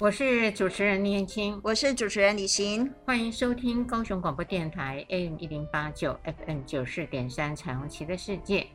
[0.00, 8.66] 我是主持人念青，我是主持人李行，欢迎收听高雄广播电台 AM 一零八九 FM 九四点三彩虹旗的世界。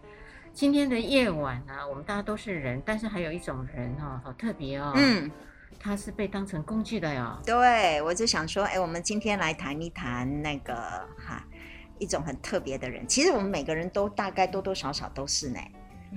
[0.54, 5.32] 今天的夜晚呢、啊，我们大家都是人，但是还有一种人哦，好特别哦，嗯，
[5.80, 7.42] 他是被当成工具的哟。
[7.44, 10.76] 对，我就想说，哎，我们今天来谈一谈那个
[11.18, 11.44] 哈，
[11.98, 13.04] 一种很特别的人。
[13.08, 15.60] 其实我们每个人都大概多多少少都是呢。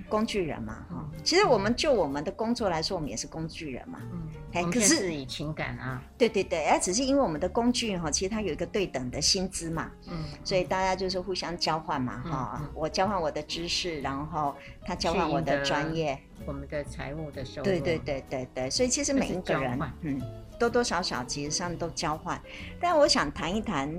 [0.08, 14.54] 工具人嘛，哈、嗯，其实我们就我们的工作来说，我们也是工具人嘛，嗯，哎，可是，是以情感啊，对对对，哎，只是因为我们的工具哈，其实它有一个对等的薪资嘛，嗯，所以大家就是互相交换嘛，哈、嗯，我交换我的知识，然后
[14.84, 20.20] 他交换我的专业，我们的财务的收入，对对对对对，所以其实每一个人，嗯，
[20.58, 22.40] 多多少少其实上都交换，
[22.80, 23.92] 但我想谈一谈，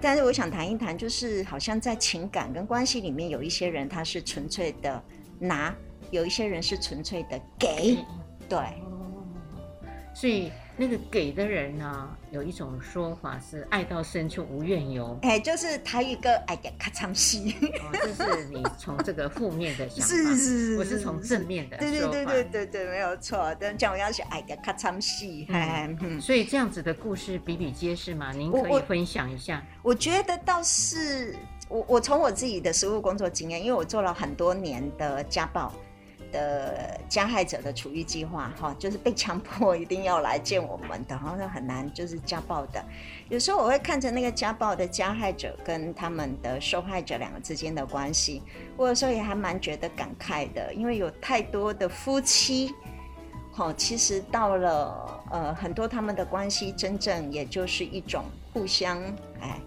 [0.00, 5.02] 但是我想谈一谈，就是好像在情感跟关系里面，有一些人他是纯粹的。
[5.40, 5.74] 拿
[6.10, 7.96] 有一些人是纯粹的给，
[8.48, 8.58] 对，
[10.14, 31.34] 所以那个给的人呢，有一种说法是爱到深处无怨尤，哎，就是台语歌爱的咔嚓戏，哦，这是你从这个负面的想法， 是是是，我是从正面的，对对对对对对，没有错，但讲我要是爱的咔嚓戏，嗯，所以这样子的故事比比皆是嘛，您可以分享一下，我，我觉得倒是。
[31.70, 35.72] 我我从我自己的实务工作经验，因为我做了很多年的家暴
[36.32, 42.84] 的加害者的处遇计划，哈，就是被强迫 一定要来见我们的，好像很难，就是家暴的。
[43.28, 48.42] 有时候我会看着那个家暴的加害者跟他们的受害者两个之间的关系，
[48.76, 52.74] 我有时候也还蛮觉得感慨的，因为有太多的夫妻，
[53.52, 59.00] 哈，其实到了呃很多他们的关系，真正也就是一种互相
[59.40, 59.60] 哎。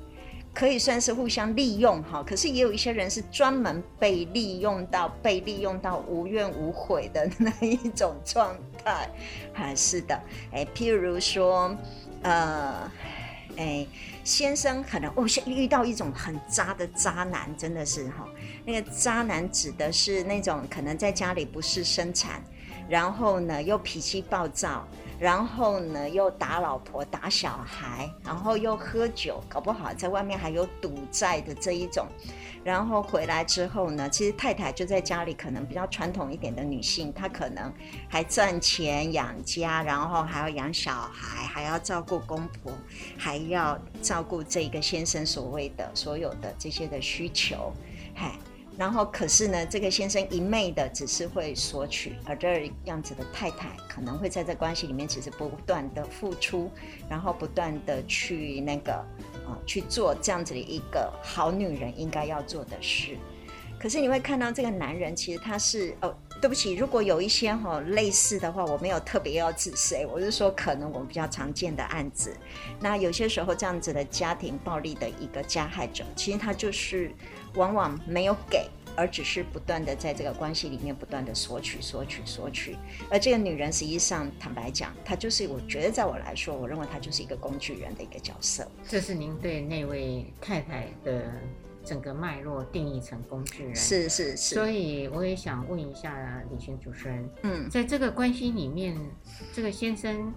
[0.53, 9.09] 可以算是互相利用哈，可是也有一些人是专门被利用到被利用到无怨无悔的那一种状态，
[9.51, 11.75] 还是的，哎，譬如说，
[12.21, 12.91] 呃，
[13.57, 13.85] 哎，
[14.23, 18.29] 先生可能哦，遇到一种很渣的渣男，真的是哈，
[18.63, 22.43] 那个渣男指的是那种可能在家里不事生产，
[22.87, 24.87] 然后呢又脾气暴躁。
[25.23, 32.05] 然后呢，又打老婆、打小孩，然后又喝酒，搞不好在外面还有赌债的这一种。
[32.61, 37.73] 然后回来之后呢，其实太太就在家里，可能比较传统一点的女性，她可能
[38.09, 42.73] 还赚钱养家，然后还要养小孩，还要照顾公婆，
[43.17, 47.71] 还要照顾这个先生所谓的所有的这些的需求，
[48.13, 48.33] 嗨。
[48.77, 56.71] 然后，可是呢，这个先生一昧的只是会索取，而这样子的太太可能会在这关系里面，其实不断的付出，
[57.07, 58.93] 然后不断的去那个
[59.45, 63.15] 啊、去做这样子的一个好女人应该要做的事。
[63.79, 72.35] 可是你会看到这个男人，其实他是哦，对不起，如果有一些哈、哦、类似的话，我没有特别要指谁，我是说可能我们比较常见的案子。
[72.81, 77.09] 那有些时候这样子的家庭暴力的一个加害者，其实他就是。
[77.55, 82.75] 往往没有给，而只是不断的在这个关系里面不断的索取、索取、索取。
[83.11, 88.67] 而这个女人实际上，坦白讲，她就是我觉得，在我来说，我认为她就是一个工具人的一个角色。
[88.89, 91.31] 这是您对那位太太的
[91.83, 93.75] 整个脉络定义成工具人？
[93.75, 94.55] 是是是。
[94.55, 98.97] 所以我也想问一下李群主持人，嗯，在这个关系里面，
[99.53, 100.33] 这个先生。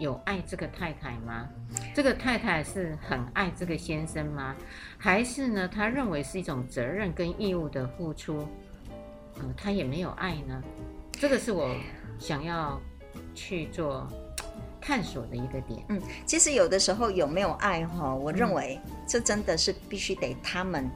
[0.00, 1.48] 有爱这个太太吗？
[1.94, 4.56] 这个太太是很爱这个先生吗？
[4.98, 5.68] 还是呢？
[5.68, 8.44] 他认为是一种责任跟义务的付出，
[9.38, 10.60] 嗯，他也没有爱呢？
[11.12, 11.72] 这个是我
[12.18, 12.80] 想要
[13.36, 14.08] 去做
[14.84, 15.82] 探索的一个点。
[15.88, 20.90] 嗯，其实有的时候有没有爱哈，我认为这真的是必须得他们。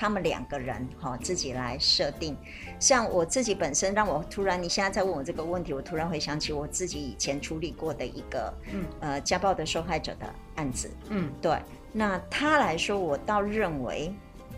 [0.00, 2.36] 他们两个人哈自己来设定，
[2.78, 11.60] 像我自己本身，让我突然你现在在问我这个问题，我突然回想起我自己以前处理过的一个，嗯，呃，家暴的受害者的案子，嗯，对，
[11.92, 14.14] 那他来说，我倒认为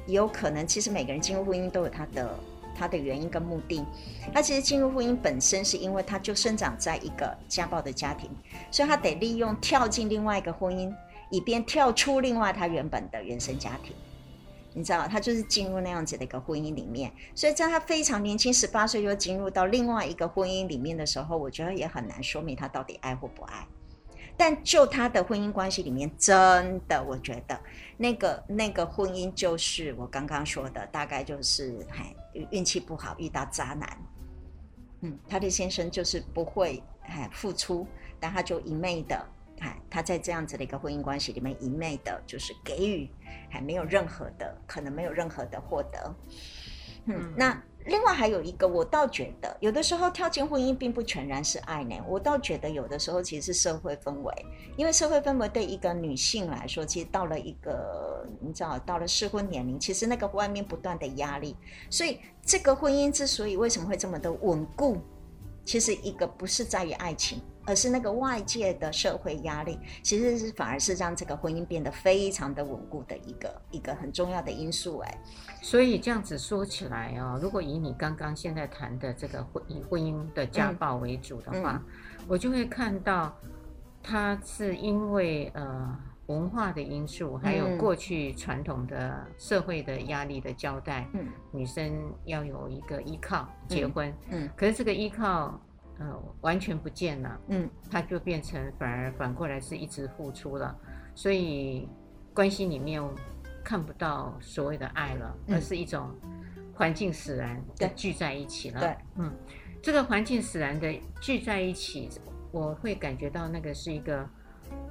[0.06, 2.38] 有可能，其实每个人进入婚姻都有他的
[2.80, 3.84] 他的原因跟目的。
[4.32, 8.30] 那其实进入婚姻本身是因为他就生长在一个家暴的家庭，
[8.70, 10.90] 所以他得利用跳进另外一个婚姻，
[11.30, 13.94] 以便跳出另外他原本的原生家庭。
[14.72, 23.66] 你知道，他就是进入那样子的一个婚姻里面，所以在他非常年轻，十八岁就进入到另外一个婚姻里面的时候，我觉得也很难说明他到底爱或不爱。
[24.36, 27.60] 但就他的婚姻关系里面，真的，我觉得
[28.00, 32.16] 那个那个婚姻就是我刚刚说的，大概就是哎
[32.50, 33.98] 运气不好遇到渣男。
[35.02, 37.86] 嗯，他的先生就是不会哎付出，
[38.18, 39.22] 但他就一昧的。
[39.90, 43.10] 他在这样子的一个婚姻关系里面，一昧的就是给予，
[43.50, 46.14] 还没有任何的可能，没有任何的获得。
[47.04, 51.96] 嗯，那另外还有一个，我倒觉得有的时候跳进婚姻并不全然是爱呢。
[52.06, 54.46] 我倒觉得有的时候其实是社会氛围，
[54.76, 61.56] 因为社会氛围对一个女性来说，其实到了一个你知道，到了适婚年龄，其实那个外面不断的压力，
[61.88, 64.98] 所以这个婚姻之所以为什么会这么的稳固，
[65.64, 67.40] 其实一个不是在于爱情。
[67.70, 74.98] 而是那个外界的社会压力，其实是反而是让这个婚姻变得非常的稳固的一个一个很重要的因素。
[74.98, 75.18] 哎，
[75.62, 83.32] 所以这样子说起来哦，如果以你刚刚现在谈的这个婚以婚姻的家暴为主的话，嗯、我就会看到，
[84.02, 85.96] 它是因为呃
[86.26, 95.56] 文化的因素，还有过去传统的社会的压力的交代，嗯，女生要有一个依靠结婚，嗯，嗯可是这个依靠。
[96.00, 96.06] 呃，
[96.40, 100.74] 完全不见了，嗯，他就变成反而反过来是一直付出了，
[101.14, 101.86] 所以
[102.32, 103.06] 关系里面
[103.62, 106.10] 看不到所谓的爱了，嗯、而是一种
[106.74, 108.80] 环境使然的聚在一起了。
[108.80, 109.30] 对，嗯，
[109.82, 112.08] 这个环境使然的聚在一起，
[112.50, 114.26] 我会感觉到那个是一个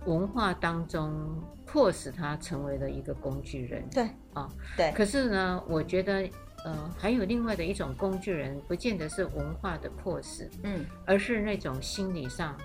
[0.06, 3.84] 文化当中迫使他成为了一个工具人。
[3.90, 4.04] 对，
[4.36, 4.92] 啊、哦，对。
[4.92, 6.30] 可是呢，我觉得。
[6.66, 12.58] 呃，还有另外的一种工具人，不见得是文化的迫使，嗯，而是那种心理上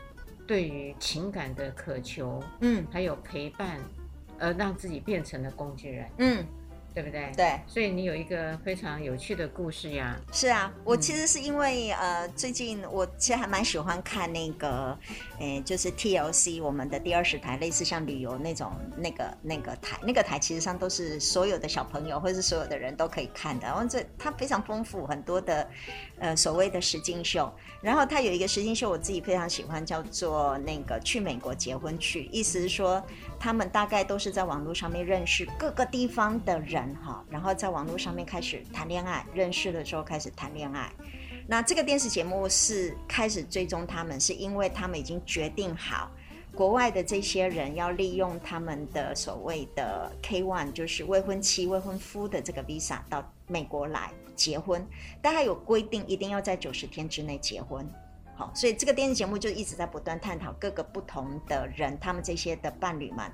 [0.46, 3.79] 对于情感的渴求，嗯，还有陪伴，
[4.38, 6.46] 而让自己变成了工具人，嗯。
[6.94, 7.32] 对不对？
[7.37, 10.17] 对，所以你有一个非常有趣的故事呀。
[10.32, 14.96] 是啊，我其实是因为、嗯、呃，最近我其实还蛮喜欢看那个，
[15.41, 23.67] 诶，就是 TLC 我们的第二十台，类似像旅游那种那个那个台，那个台其实上都是所有的小朋友或者是所有的人都可以看的。
[23.67, 25.69] 然后这它非常丰富，很多的
[26.20, 27.52] 呃所谓的实境秀。
[27.82, 33.05] 然后它有一个实境秀，我自己非常喜欢，叫做那个去美国结婚去，意思是说。
[33.37, 40.91] 他们大概都是在网络上面认识各个地方的人哈，然后在网络上面开始谈恋爱，认识了之后开始谈恋爱。
[41.47, 46.11] 那这个电视节目是开始追踪他们，是因为他们已经决定好，
[46.55, 54.87] 国外的这些人要利用他们的所谓的 K-1，就是未婚妻、未婚夫的这个 Visa 到美国来结婚，
[55.21, 57.87] 但还有规定，一定要在九十天之内结婚。
[58.37, 63.31] 好，所以这个电视节目就一直在不断探讨各个不同的人，他们这些的伴侣们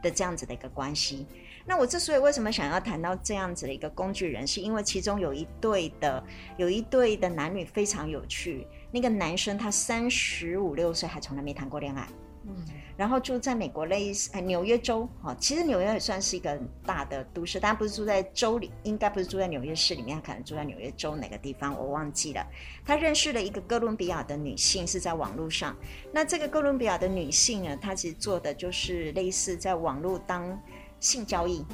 [0.00, 1.26] 的这样子的一个关系。
[1.66, 6.22] 那我之所以为什么想要谈到这样子的一个工具人，是因为其中有一对的，
[6.56, 8.66] 有一对的男女非常有趣。
[8.90, 12.06] 那个男生他三十五六岁还从来没谈过恋爱。
[12.46, 12.54] 嗯，
[12.94, 22.46] 然后住在美国类似纽约州，哈，其实纽约也算是一个很大的都市，但不是住在州里，应该不是住在纽约市里面，他可能住在纽约州哪个地方，我忘记了。
[22.84, 25.74] 他认识了一个哥伦比亚的女性，是在网络上。
[26.12, 30.60] 那这个哥伦比亚的女性呢，她其实做的就是类似在网络当
[31.04, 31.64] 性交易，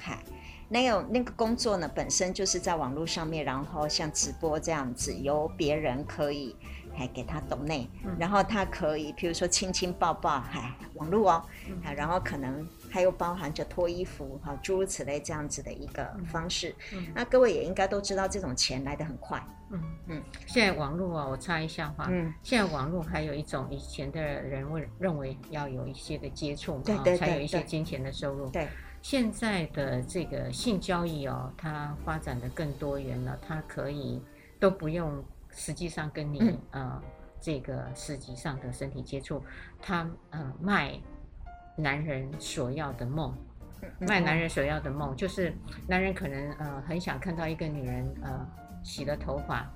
[0.00, 0.18] 嗨，
[0.68, 6.56] 那有那个工作呢，本身就是在网络上面，然后像直播这样子，由别人可以。
[6.92, 7.88] 还给他抖内，
[8.18, 11.42] 然后他可以，比如说亲亲抱抱，嗨网络哦，
[11.96, 16.74] 然后可能还有包含着脱衣服哈，诸如此类这样子的一个方式。
[17.14, 19.40] 那各位也应该都知道，这种钱来得很快。
[19.70, 20.22] 嗯嗯。
[20.46, 28.48] 现在网络啊，我插一下话，嗯，现在网络还有一种以前的人会认为要有一些的接触，对对，才有一些金钱的收入。
[28.50, 28.68] 对。
[29.02, 34.22] 现在的这个性交易哦，它发展的更多元了，它可以
[34.58, 35.24] 都不用。
[35.52, 37.02] 实际上跟你、嗯、呃
[37.40, 39.42] 这个实际上的身体接触，
[39.82, 40.96] 他呃卖
[41.74, 43.34] 男人所要的梦，
[43.98, 45.52] 卖男人所要的梦，就是
[45.88, 48.46] 男人可能呃很想看到一个女人呃
[48.82, 49.72] 洗了头发，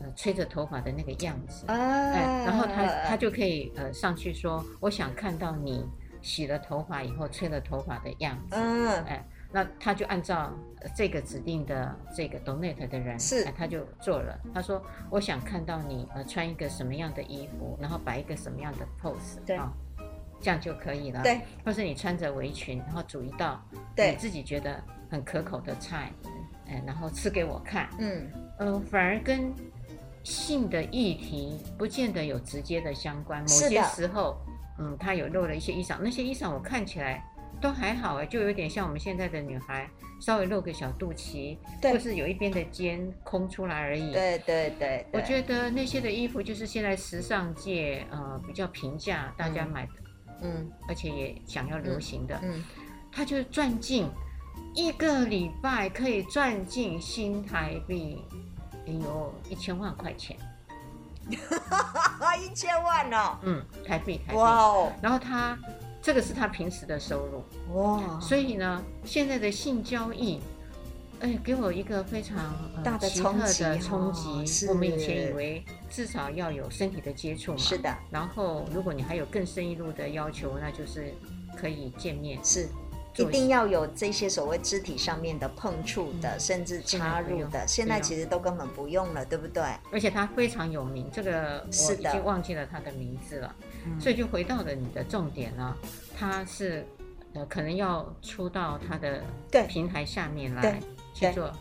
[0.00, 5.86] 呃吹着头发的那个样子，哎，然后他他就可以呃上去说，我想看到你
[6.20, 8.56] 洗了头发以后吹了头发的样子，
[9.06, 9.24] 哎。
[9.54, 10.50] 那他就按照
[10.96, 14.40] 这个指定的这个 donate 的人，是，他就做了。
[14.54, 14.82] 他说
[15.12, 19.70] ：“我想看到你呃穿一个什么样的衣服，然后摆一个什么样的 pose，对，啊，
[20.40, 21.22] 这样就可以了。
[21.22, 23.62] 对，或是你穿着围裙，然后煮一道
[23.94, 26.10] 你自己觉得很可口的菜，
[26.68, 27.88] 哎，然后吃给我看。
[27.98, 29.52] 嗯，呃，反而跟
[30.22, 33.40] 性的议题不见得有直接的相关。
[33.40, 34.36] 某些时候，
[34.78, 37.24] 嗯，他有露了一些衣裳，那些衣裳我看起来。”
[37.60, 39.88] 都还好哎，就有点像我们现在的女孩，
[40.20, 44.10] 稍微露个小肚脐，对就是有一边的肩空出来而已。
[44.12, 49.92] 对对对，对，我觉得那些的衣服就是现在时尚界呃比较平价，大家买的，
[50.40, 52.64] 嗯，而且也想要流行的，嗯，
[53.12, 54.08] 他就是钻进
[54.74, 58.22] 一个礼拜可以赚进新台币，
[58.86, 60.36] 哎呦，一千万块钱，
[61.30, 65.58] 一千万哦，嗯，台币台币，哇哦，然后他。
[66.04, 67.44] 这个是他平时的收入
[67.76, 70.40] 哇，所以呢，现在的性交易，
[71.20, 72.38] 哎，给我一个非常、
[72.74, 74.66] 呃、大的冲击的冲击。
[74.66, 77.96] 我们以前以为至少要有身体的接触嘛，是的。
[78.10, 81.14] 然后如果你还有更深一步的要求，那就是
[81.56, 82.68] 可以见面，是
[83.16, 87.66] 一定要有这些所谓肢体上面的碰触的，嗯、甚至插入的。
[87.66, 89.62] 现在其实都根本不用了，对不对？
[89.90, 93.54] 而且它非常有名，这个我已经忘记了它的名字了。
[94.00, 95.76] 所以就回到了你的重点了，
[96.16, 96.86] 它是
[97.34, 99.22] 呃可能要出到它的
[99.66, 100.80] 平台下面来
[101.12, 101.52] 去做。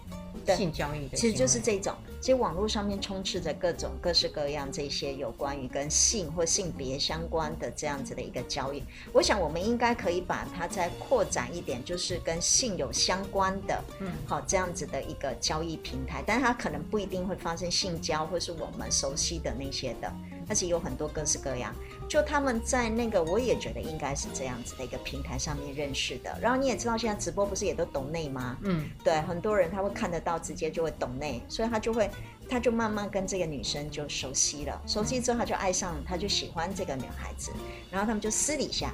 [0.56, 1.94] 性交易的，其实就是这种。
[2.20, 8.84] 其实网络上面充斥着各种各式各样这些有关于跟性或性别相关的这样子的一个交易。
[9.12, 16.24] 我想我们应该可以把它再扩展一点，就是跟性有相关的，嗯，好这样子的一个交易平台。
[16.26, 20.14] 但是它可能不一定会发生性交，或是我们熟悉的那些的。
[20.52, 21.74] 而且有很多各式各样。
[22.10, 26.38] 就他们在那个，我也觉得应该是这样子的一个平台上面认识的。
[26.42, 28.58] 然后你也知道，现在直播不是也都懂内吗？
[28.64, 32.12] 嗯，对，很多人他会看得到，直接就会懂内，所以他就会，
[32.50, 34.82] 他就慢慢跟这个女生就熟悉了。
[34.86, 37.54] 熟悉之后，他就爱上，他就喜欢这个女孩子。
[37.90, 38.94] 然后他们就私底下，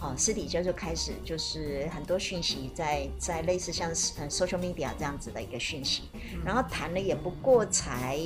[0.00, 6.02] 哦，私底下就开始就是很多讯息在在类似像 social media 这样子的一个讯息。
[6.44, 8.18] 然后谈了也不过才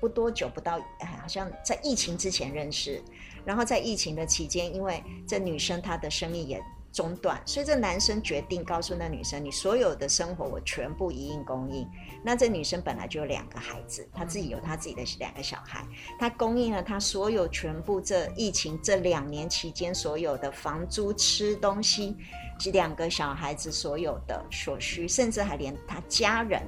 [0.00, 3.02] 不多久，不到，好像在疫情之前认识。
[3.44, 6.60] 然后在疫情的期间，因为这女生她的生意也
[6.96, 11.86] 中断，所以这男生决定告诉那女生：“你所有的生活我全部一应供应。”
[12.24, 15.86] 那这女生本来就有两个孩子，她自己有她自己的两个小孩，
[16.18, 22.16] 她供应了她所有全部这疫情这两年期间所有的房租、吃东西
[22.58, 26.62] 及两个小孩子所有的所需，甚至还连她家人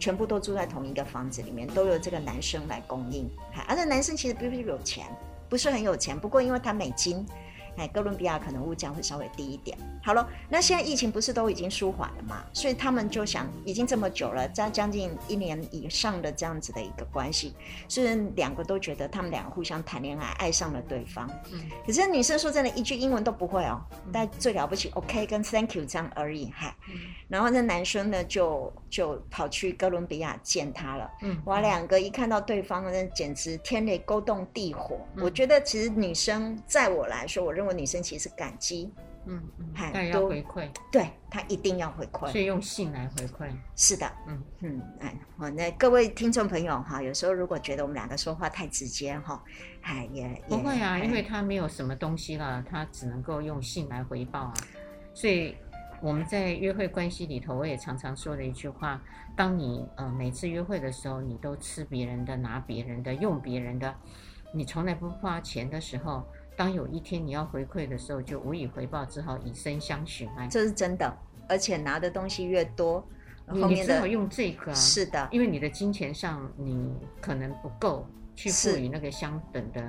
[0.00, 3.30] 全部都住在同一个房子里面，都由这个男生来供应。
[3.68, 5.06] 而且男生其实并不是有钱。
[5.48, 7.26] 不是很有钱，不过因为他美金，
[7.76, 9.76] 哎，哥伦比亚可能物价会稍微低一点。
[10.02, 12.44] 好了，那现在疫情不是都已经舒缓了嘛？
[12.52, 17.54] 所以他们就想，已经这么久了，将将近一年以上的这样子的一个关系，
[17.88, 21.28] 虽然两个都觉得他们两个互相谈恋爱，爱上了对方。
[21.52, 23.80] 嗯，可是女生说真的，一句英文都不会哦，
[24.12, 26.74] 但最了不起，OK 跟 Thank you 这样而已，嗨。
[27.28, 31.10] 然后那男生呢，就就跑去哥伦比亚见她了。
[31.22, 34.96] 嗯，哇，两个一看到对方，那简直天雷勾动地火。
[35.16, 38.90] 嗯、我觉得其实女生，在我来说，我认为女生其实是感激。
[39.26, 43.50] 嗯嗯，但要回馈，对她一定要回馈，所以用性来回馈。
[43.76, 49.44] 是的，嗯嗯，哎，好，那各位听众朋友哈，有时候如果觉得我们两个说话太直接哈，
[49.82, 54.54] 哎也，也不会啊，因为他没有什么东西了，他只能够用性来回报啊，
[55.12, 55.54] 所以。
[56.02, 58.98] 我们在约会关系里头，我也常常说的一句话：
[59.36, 63.94] 当你呃每次约会的时候，你都吃别人的、拿别人的、用别人的，
[64.54, 66.26] 你从来不花钱的时候，
[66.60, 70.28] 当有一天你要回馈的时候，就无以回报，只好以身相许。
[70.36, 73.02] 哎，这是真的，而且拿的东西越多，
[73.46, 74.74] 后面只好用这个啊。
[74.74, 79.82] 是的，因为你的金钱上你可能不够去赋予那个相等的。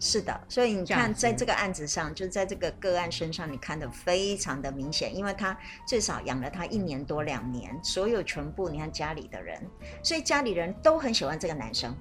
[0.00, 5.54] 是的，所以你看，在这个案子上，就在这个个案身上，你看得非常的明显，因为他
[5.86, 9.62] 最少养了他一年多两年，所有全部你看家里的人，
[10.02, 11.94] 所以家里人都很喜欢这个男生，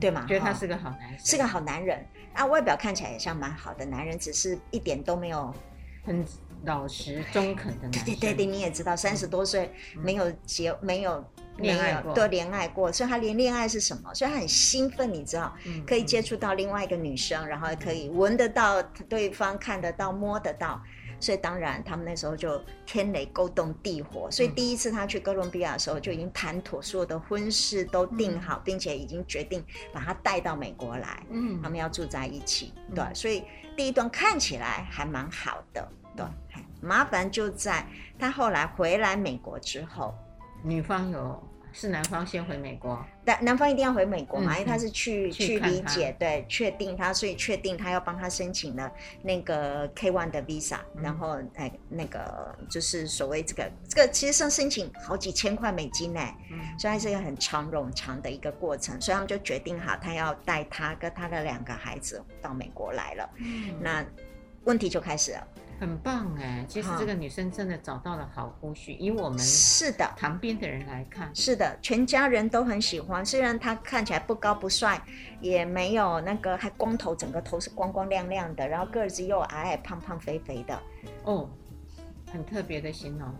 [0.00, 0.26] 对吗？
[0.26, 2.04] 觉得他是个好男生，是个好男人
[2.34, 5.54] 啊，外表看起来也像蛮好的男人，只是一点都没有
[6.04, 6.24] 很
[6.64, 8.04] 老实中肯的男生。
[8.04, 11.24] 对对对，你也知道，三十多岁没有结没有。
[11.58, 14.14] 恋爱过，对，恋爱过，所以他连恋爱是什么？
[14.14, 15.52] 所以他很兴奋，你知道，
[15.84, 20.80] 可以接触到另外一个女生，嗯、然后可以闻得到对方，看得到，摸得到。
[21.20, 24.30] 所以当然，他们那时候就天雷勾动地火。
[24.30, 31.22] 所以第一次他去哥伦比亚的时候，就已经谈妥，所有的婚事都定好，嗯、并且已经决定把他带到美国来。
[31.30, 32.72] 嗯，他们要住在一起。
[32.94, 33.44] 对，嗯、所以
[33.76, 35.88] 第一段看起来还蛮好的。
[36.16, 36.24] 对，
[36.80, 37.86] 麻烦就在
[38.18, 40.14] 他后来回来美国之后，
[40.62, 41.42] 女方有。
[41.72, 44.52] 是男方先回美国，但男方一定要回美国嘛？
[44.52, 48.90] 嗯、因为他是去去，理解，对，确定他，所以确定他要帮他申请了
[49.22, 56.20] 那个 K one 的 Visa，、嗯、然后哎，那个就是所谓这个这个，其实上申请好几千块美金呢，
[56.50, 64.04] 嗯、所以还是一个很长冗长的一个过程，所以他们就决定好，他要带他跟他的两个孩子到美国来了，嗯、那
[64.64, 65.46] 问题就开始了。
[65.78, 68.96] 很棒哎，其实这个女生真的找到了好夫婿。
[68.98, 73.24] 以我们是的旁边的人来看，是的，全家人都很喜欢。
[73.24, 75.00] 虽然他看起来不高不帅，
[75.40, 80.80] 也没有那个还光头，整个头是光光亮亮的，然后个子又矮矮胖胖肥肥的。
[81.24, 81.48] 哦，
[82.32, 83.32] 很特别的形容。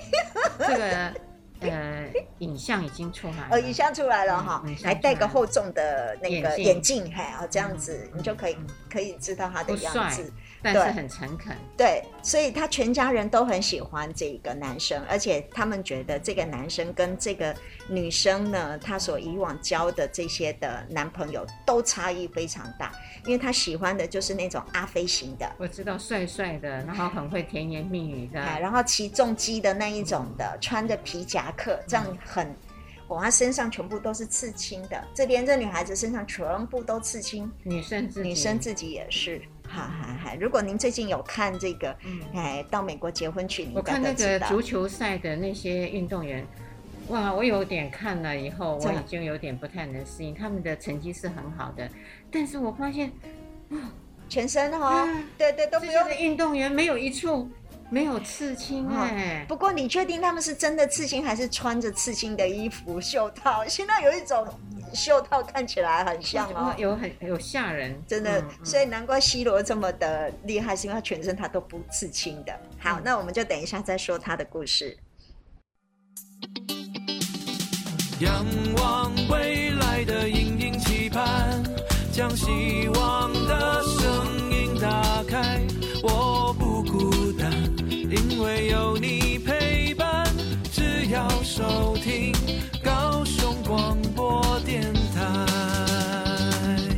[0.58, 1.14] 这个
[1.60, 8.56] 呃，影像已经出来了，呃，影像出来了哈，还戴个厚重的那个眼镜，嘿，哦，这样子你就可以
[8.90, 17.54] 可以知道他的样子，但是很诚恳，对，所以他全家人都很喜欢这个男生，而且他们觉得这个男生跟这个
[17.88, 22.92] 女生呢，他所以往交的这些的男朋友都差异非常大，
[23.26, 31.52] 因为他喜欢的就是那种阿飞型的，我知道帅帅的，然后很会甜言蜜语的，然后骑重机的那一种的，穿着皮夹。
[31.56, 32.54] 克这样很，
[33.08, 38.28] 哇，他身上全部都是刺青的，这边这女孩子身上全部都刺青，女生自己。
[38.28, 40.34] 女生自己也是，哈哈哈。
[40.40, 41.96] 如果您最近有看这个，
[42.34, 46.44] 哎，到美国结婚去，我看那个足球赛的那些运动员，
[47.08, 51.88] 哇，我有点看了以后，我已经有点不太能适应，他们的成绩是很好的，
[52.30, 53.12] 但是我发现，
[54.28, 55.08] 全身哈，
[55.38, 57.48] 对对，都不用运动员没有一处。
[57.92, 63.66] 没有刺青哎、哦，不过你确定他们是真的刺青，还是穿着刺青的衣服、袖套？
[63.66, 64.46] 现在有一种
[64.94, 68.40] 袖套看起来很像哦，有很有吓人，真的。
[68.40, 72.52] 嗯嗯、所以难怪 C 罗这么的厉害，是因为他全身他都不刺青的。
[72.78, 74.96] 好，嗯、那我们就等一下再说他的故事。
[78.20, 78.44] 仰
[78.76, 81.62] 望未来的隐隐期盼，
[82.12, 85.62] 将希望的声音打开，
[86.02, 87.50] 我不孤单。
[87.88, 90.26] 因为有你陪伴，
[90.70, 92.34] 只要收听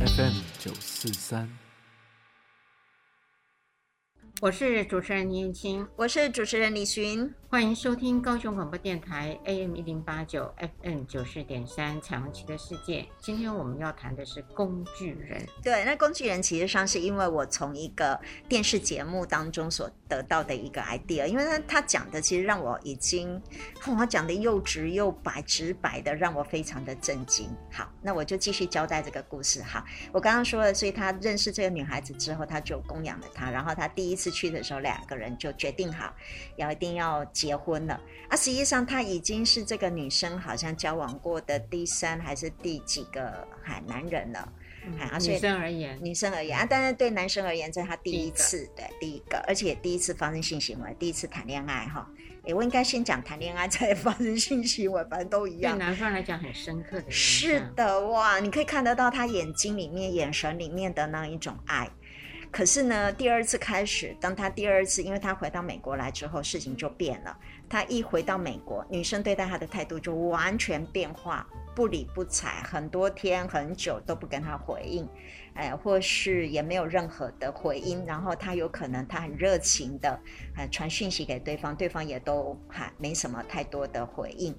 [0.05, 1.62] FM 九四三。
[4.43, 13.07] 我是主持人倪燕青，我是主持人李寻，欢迎收听高雄广播电台 AM 一零八九 FM 九四点三彩虹旗的世界。
[13.21, 15.47] 今天我们要谈的是工具人。
[15.63, 18.19] 对，那工具人其实上是因为我从一个
[18.49, 23.41] 电视节目当中所得到的一个 idea，因为他他讲的其实让我已经，
[23.79, 27.49] 他讲的又直又白，直白的让我非常的震惊。
[27.71, 29.63] 好，那我就继续交代这个故事。
[29.63, 29.81] 好，
[30.11, 34.32] 我刚刚说了，所以他认识这个女孩子之后，他就供养了她，然后他第一次。
[34.33, 36.13] 去的时候，两个人就决定好
[36.57, 38.01] 要一定要结婚了。
[38.27, 44.51] 啊，实际上他已经是这个女生好像交往过的第三还是第几个海男人了。
[44.85, 52.05] 嗯、啊，女生而言，女生而言啊，但是对男生而言，这是他第一次，对第一个，而且第一次发生性行为，第一次谈恋爱哈。
[52.45, 55.77] 哎，我应该先讲谈恋爱，再发生性行为，反正都一样。
[55.77, 57.09] 对男方来讲很深刻的。
[57.09, 61.89] 是的，哇，你可以看得到他眼睛里面、眼神里面的那一种爱。
[62.53, 67.35] 可是呢，第二次开始，当他第二次，因为他回到美国来之后，事情就变了。
[67.67, 75.09] 他一回到美国，女生对待他的态度就完全变化，不理不睬，很多天很久都不跟他回应，
[75.55, 78.05] 哎，或是也没有任何的回应。
[78.05, 80.19] 然后他有可能他很热情的，
[80.55, 84.55] 呃，传讯息给对方，对方也都还没什么太多的回应。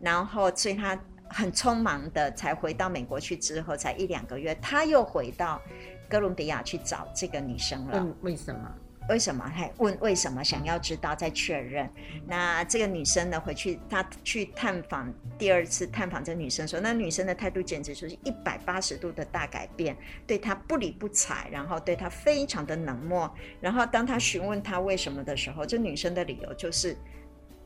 [0.00, 5.60] 然后所以他很匆忙的才回到美国去之后，才一两个月，他又回到。
[6.08, 7.98] 哥伦比亚去找这个女生了。
[7.98, 8.74] 问为什么？
[9.06, 9.44] 为什么？
[9.44, 10.42] 还问为什么？
[10.42, 11.86] 想要知道再确认。
[12.26, 13.38] 那这个女生呢？
[13.38, 19.94] 回去她去探访，第二次探访这女生说，那女生的态度简直就是一百八十度的大改变，
[20.26, 23.30] 对她不理不睬，然后对她非常的冷漠。
[23.60, 26.96] 然后当她询问她为什么的时候，这女生的理由就是，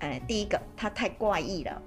[0.01, 1.81] 呃，第一个她太怪异了。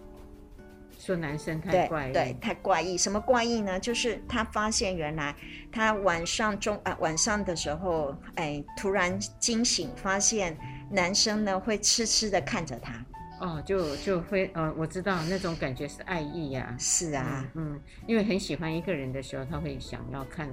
[1.12, 2.97] 说男生太怪异，对，对，太怪异。
[2.97, 3.80] 什么怪异呢？
[3.80, 5.36] 就是他发现原来
[5.71, 10.58] 他晚上中啊晚上的时候，哎，突然惊醒，发现
[10.89, 12.93] 男生呢会痴痴的看着他。
[13.41, 16.76] 哦，就就会，呃，我知道那种感觉是爱意呀。
[16.80, 20.47] 是啊，嗯，因为很喜欢一个人的时候，他会想要看。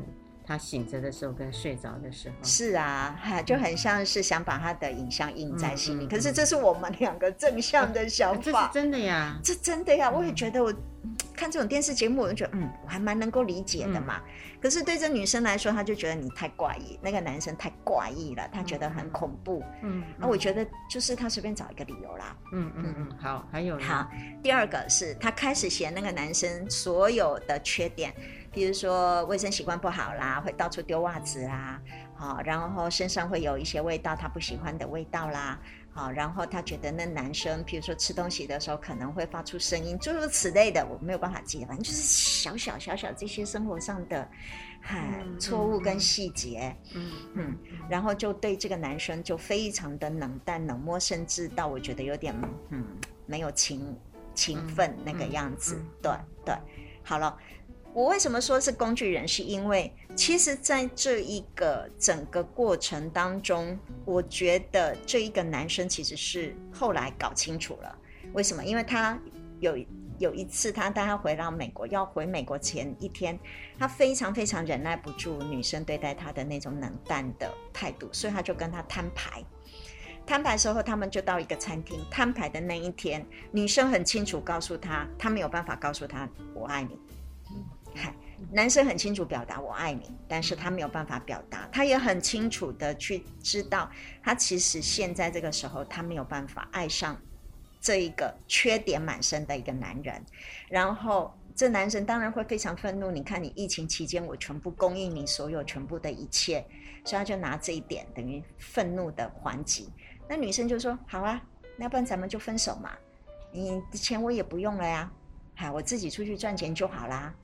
[0.48, 6.06] 他醒着的时候跟睡着的时候是啊，哈，就很像是想把他的影像印在心里。
[6.06, 10.10] 可是这是我们两个正向的想法，这是真的呀，这真的呀。
[10.10, 10.72] 我也觉得我
[11.36, 14.22] 看这种电视节目，我就觉得嗯，我还蛮能够理解的嘛。
[14.24, 19.62] 嗯、可是对这女生来说，她就觉得你太怪异，那个男生太怪异了，她觉得很恐怖。
[19.82, 22.34] 嗯，那、嗯、我觉得就是他随便找一个理由啦。
[22.54, 24.08] 嗯嗯嗯，好，还有好，
[24.42, 28.14] 第二个是他开始嫌那个男生所有的缺点。
[28.58, 31.80] 比如说卫生习惯不好啦，会到处丢袜子啦，
[32.16, 35.56] 好，然后身上会有一些味道，他不喜欢的味道啦，
[35.92, 44.28] 好，然后他觉得那男生，比如说吃东西的时候可能会发出声音，诸如此类的，我没有办法记得，反正就是小小小小这些生活上的，
[44.80, 47.56] 嗨，错误跟细节，嗯嗯，
[47.88, 52.34] 然后就对这个男生就非常的冷淡冷漠，甚至到我觉得有点
[52.70, 52.84] 嗯
[53.24, 53.96] 没有情
[54.34, 56.10] 情分那个样子，对
[56.44, 56.56] 对，
[57.04, 57.38] 好了。
[57.98, 59.26] 我为什么说是工具人？
[59.26, 67.98] 是因为其实，在这一个整个过程当中，我觉得这一个男生其实是后来搞清楚了
[68.34, 68.64] 为什么？
[68.64, 69.18] 因为他
[69.58, 69.76] 有
[70.20, 73.36] 有一次他带他回到美国，要回美国前一天，
[73.76, 79.44] 他非常非常忍耐不住女生对待他的那种冷淡的态度，所以他就跟他摊牌。
[80.24, 81.98] 摊牌时候，他们就到一个餐厅。
[82.08, 86.96] 摊牌的那一天，女生很清楚告诉他，他没有办法告诉他我爱你。
[88.52, 91.68] 男生很清楚表达我爱你，但是他没有办法表达。
[91.72, 93.90] 他也很清楚的去知道，
[94.22, 97.20] 他其实现在这个时候，他没有办法爱上
[97.80, 100.24] 这一个缺点满身的一个男人。
[100.68, 103.10] 然后，这男生当然会非常愤怒。
[103.10, 106.64] 你看，你疫情期间，我全部供应你所有全部的一切，
[107.04, 109.92] 所以他就拿这一点等于愤怒的还击。
[110.28, 111.42] 那女生就说：“好啊，
[111.76, 112.96] 那不然咱们就分手嘛，
[113.50, 115.10] 你的钱我也不用了呀，
[115.56, 117.34] 嗨，我自己出去赚钱就好啦，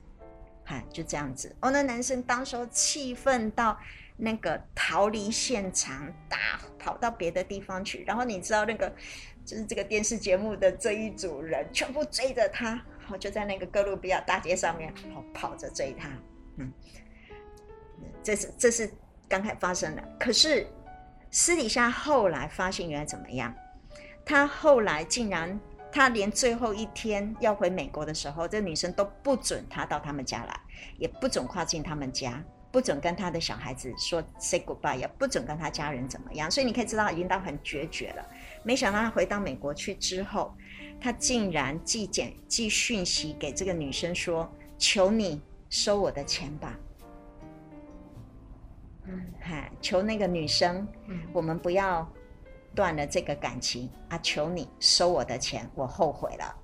[0.65, 3.79] 哈，就这样子。”哦，那男生当时候气愤到
[4.17, 6.37] 那个逃离现场，打
[6.77, 8.03] 跑到别的地方去。
[8.05, 8.93] 然后你知道那个
[9.45, 16.09] 就是这个电视节目的这一组人全部追着他，然后就在那个哥伦比亚大街上面跑跑着追他。
[16.57, 16.73] 嗯，
[18.21, 18.91] 这是这是
[19.29, 20.67] 刚才发生的，可是。
[21.31, 23.53] 私底下后来发现原来怎么样？
[24.23, 25.59] 他后来竟然，
[25.95, 30.59] 他连最后一天要回美国的时候，这女生都不准他到他们家来，
[30.97, 36.51] 也不准跨进他们家，不准跟他的小孩子说 say goodbye，也不准跟他家人怎么样。
[36.51, 38.27] 所以你可以知道，已经到很决绝了。
[38.61, 40.53] 没想到他回到美国去之后，
[40.99, 46.77] 他竟然寄简寄讯息给这个女生说：“求你收我的钱吧。”
[49.07, 52.05] 嗯，嗨，求那个女生，嗯，我们不要
[52.75, 54.17] 断了这个感情啊！
[54.21, 56.55] 求你收我的钱，我后悔了。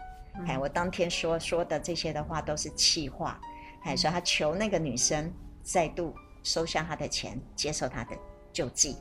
[0.45, 3.39] 哎、嗯，我当天说说的这些的话都是气话，
[3.83, 8.17] 哎、嗯，所以他求那个女生再度收下他的钱，接受他的
[8.51, 8.97] 救济。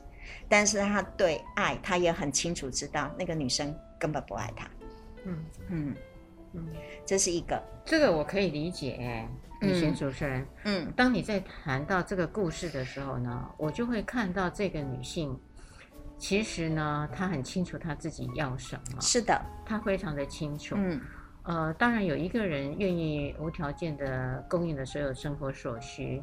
[0.47, 4.69] 但是他对爱，他也很清楚知道那个女生根本不爱他。
[5.25, 5.95] 嗯嗯
[6.53, 6.67] 嗯，
[7.05, 9.27] 这是一个，这个我可以理解。
[9.61, 15.39] 李寻主持人，嗯，当你在谈到这个故事的时候呢，我就会看到这个女性，
[16.21, 19.01] 其实呢，他很清楚他自己要什么。
[19.01, 20.75] 是的，他非常的清楚。
[20.77, 21.01] 嗯，
[21.41, 26.21] 呃，当然有一个人愿意无条件的供应的所有生活所需，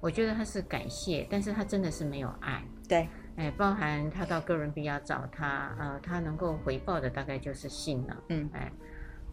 [0.00, 2.64] 我觉得他是感谢，但是他真的是没有爱。
[2.88, 8.16] 对，哎，包含他到哥伦比亚找他，呃，他能够回报的大概就是信了。
[8.30, 8.72] 嗯，哎。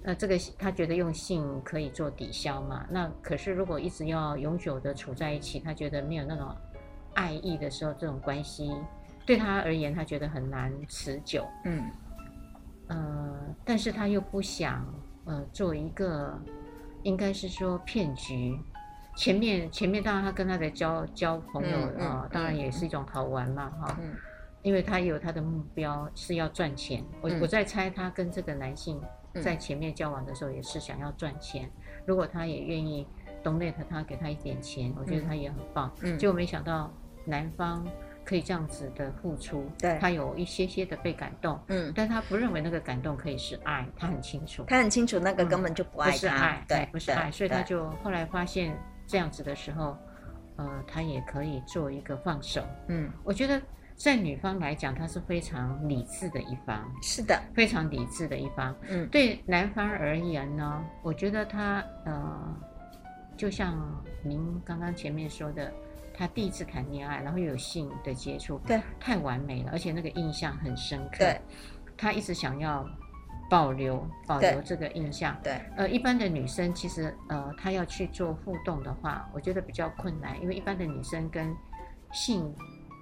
[0.04, 2.86] 那这个他觉得用性可以做抵消嘛？
[2.89, 6.54] 那可是如果一直要永久的处在一起，他觉得没有那种
[7.13, 8.74] 爱意的时候，这种关系
[9.32, 11.48] 对他而言，他觉得很难持久。
[11.65, 11.89] 嗯，
[12.88, 14.86] 呃，但是他又不想
[15.26, 16.38] 呃做一个，
[17.04, 18.60] 应该是说骗局。
[19.15, 24.15] 前面前面当然他跟他的交交朋友啊、当然也是一种好玩嘛，哈、嗯。
[24.63, 27.04] 因为他有他的目标是要赚钱。
[27.22, 29.02] 我我在猜他跟这个男性。
[29.41, 31.72] 在前面交往的时候也是想要赚钱，
[32.06, 33.08] 如果他也愿意
[33.41, 35.89] donate 他给他一点钱，我觉得他也很棒。
[36.02, 36.91] 嗯，结果没想到
[37.24, 37.88] 男方
[38.32, 48.74] 可以这样子的付出，对，他有一些些的被感动，嗯，但他不认为那个感动可以是爱，他很清楚，他很清楚那个根本就不爱他，不是爱，对，不是爱，所以他就后来发现
[49.06, 49.98] 这样子的时候，
[50.56, 52.63] 呃，他也可以做一个放手。
[52.88, 53.62] 嗯，我觉得。
[53.94, 58.76] 在女方来讲，她是非常理智的一方，是的，非常理智的一方。
[58.89, 62.58] 嗯，对男方而言呢，我觉得他呃，
[63.38, 63.78] 就像
[64.24, 65.72] 您刚刚前面说的，
[66.22, 71.18] 他第一次谈恋爱，然后又有性的接触，对，太完美了，而且那个印象很深刻。
[71.18, 71.42] 对，
[71.98, 72.88] 他一直想要
[73.50, 75.36] 保留保留这个印象。
[75.42, 81.52] 对，对呃，一般的女生其实呃，她要去做互动的话，我觉得比较困难，因为一般的女生跟
[82.12, 82.54] 性。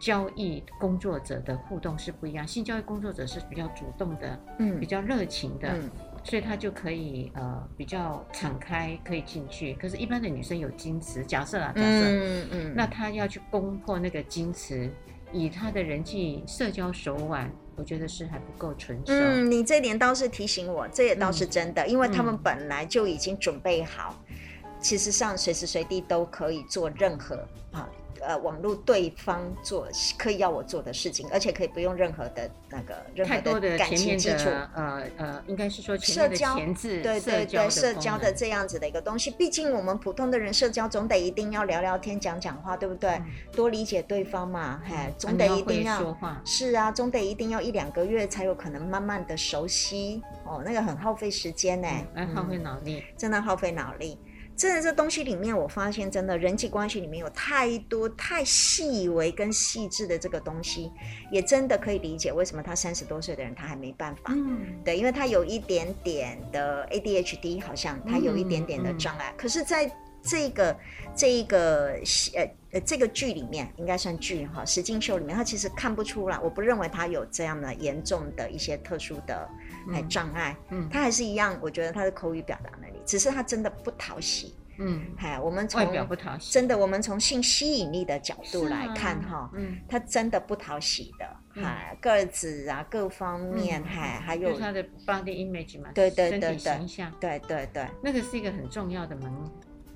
[0.02, 5.92] 交易工作者的互动是不一样，性交易工作者是比较主动的，嗯，比较热情的，嗯，
[6.30, 9.74] 所以他就可以呃比较敞开，可以进去。
[9.74, 14.92] 可是，一般的女生有矜持，假设啊，假设，嗯嗯，那她要去攻破那个矜持，
[15.32, 19.06] 以她的人际社交手腕，我觉得是还不够纯熟。
[19.08, 24.36] 嗯，你这点倒是提醒我，这也倒是真的，嗯，因为他们本来就已经准备好，嗯，
[24.80, 27.36] 其实上随时随地都可以做任何
[27.72, 27.90] 啊。
[28.22, 34.50] 呃，网络对方做可以要我做的事情，而且可以不用任何的那个任何的感情基础。
[34.76, 39.32] 呃呃，应该是说社交，对对对，社交的这样子的一个东西。
[39.32, 43.10] 毕竟我们普通的人社交总得一定要聊聊天、讲讲话，对不对？
[43.12, 46.42] 嗯、多理解对方嘛，嘿，总得一定要，要说话。
[46.46, 50.22] 是啊，总得一定要一两个月才有可能慢慢的熟悉。
[50.46, 54.18] 哦，那个很耗费时间呢，嗯、耗费脑力，真的耗费脑力。
[54.60, 60.92] 真的这东西里面，我发现真的人际关系里面有太多太细微跟细致的这个东西，
[61.32, 64.34] 也真的可以理解为什么他三十多岁的人他还没办法。
[64.36, 69.32] 嗯，对，因为他有一点点的 ADHD，好像他有一点点的障碍。
[69.32, 69.90] 嗯嗯、可是在
[70.22, 70.78] 这个
[71.16, 71.98] 这一个
[72.36, 76.38] 呃呃这个剧里面，应该算剧哈，石进秀里面，他其实看不出来。
[76.38, 79.50] 我不认为他有这样的严重的一些特殊的。
[79.92, 99.32] 还障碍，嗯，他还是一样，我觉得他的口语表达能力，只是他真的不讨喜，嗯，哎，我们从外表不讨喜，真的，我们从性吸引力的角度来看哈，嗯，他真的不讨喜的，哎，个子啊，各方面，还还有他的 body image 嘛，对对对对，形象，对对对，那个是一个很重要的门。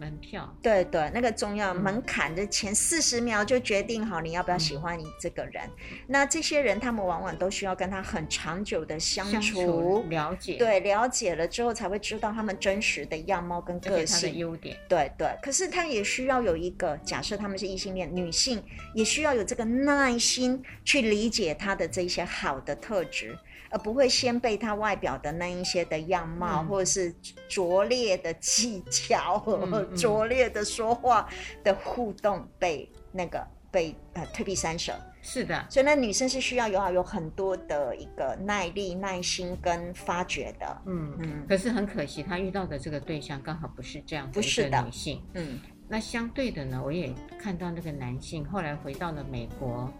[0.03, 5.63] 门票，对对，那个重要门槛的前四十秒就决定好你要不要喜欢你这个人。
[5.65, 14.77] 嗯、那这些人他们往往都需要跟他很长久的相处，相处了解，对，了解了之后才会知道他们真实的样貌跟个性的优点。
[14.89, 18.61] 对对，可是他也需要有一个假设，他们是异性恋女性，
[18.93, 23.37] 也需要有这个耐心去理解他的这些好的特质。
[23.73, 27.11] 而不会先被他外表的那一些的样貌，嗯、或者是
[27.49, 29.43] 拙劣的技巧、
[29.97, 31.27] 拙劣的说话
[31.63, 34.93] 的互动被那个被呃退避三舍。
[35.23, 40.81] 是的，所以那女生是需要有有很多的一个耐力、耐心跟发掘的。
[40.85, 41.45] 嗯嗯。
[41.47, 45.23] 可是很可惜，她遇到的这个对象刚好不是这样的一个女性。
[45.33, 45.59] 嗯。
[45.87, 49.91] 那相对的呢，我也看到那个男性后来回到了美国。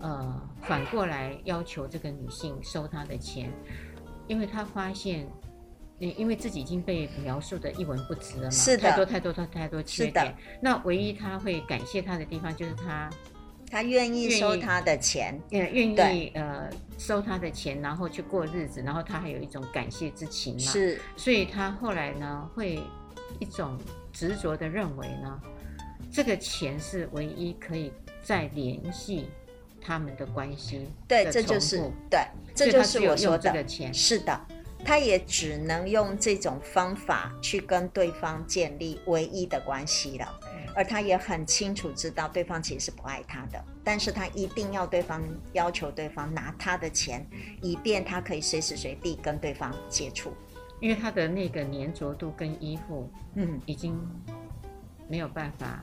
[0.00, 3.52] 呃，反过来要求这个女性收他的钱，
[4.28, 5.26] 因为他发现，
[5.98, 10.32] 因为自己已经被描述的一文不值了嘛，是的，太多太多太太多缺点。
[10.60, 13.10] 那唯一他会感谢他的地方就是他，
[13.68, 20.60] 他愿意收他的钱，愿意对呃收他的钱，然后去过日子，然后他还有一种感谢之情嘛。
[20.60, 22.80] 是，所以他后来呢，会
[23.40, 23.76] 一种
[24.12, 25.40] 执着的认为呢，
[26.12, 29.26] 这个钱是唯一可以再联系。
[29.88, 32.20] 他们的关系，对，这就是对，
[32.54, 33.64] 这就是我说的。
[33.90, 34.38] 是的，
[34.84, 40.40] 他也只能用这种方法去跟对方建立唯一的关系了。
[40.42, 47.26] 嗯、而他也很清楚知道对方其实是不爱他的，但是他一定要对方要求对方拿他的钱，
[47.62, 50.34] 以便他可以随时随地跟对方接触。
[50.80, 53.98] 因为他的那个粘着度跟依附，嗯，已经
[55.08, 55.82] 没有办法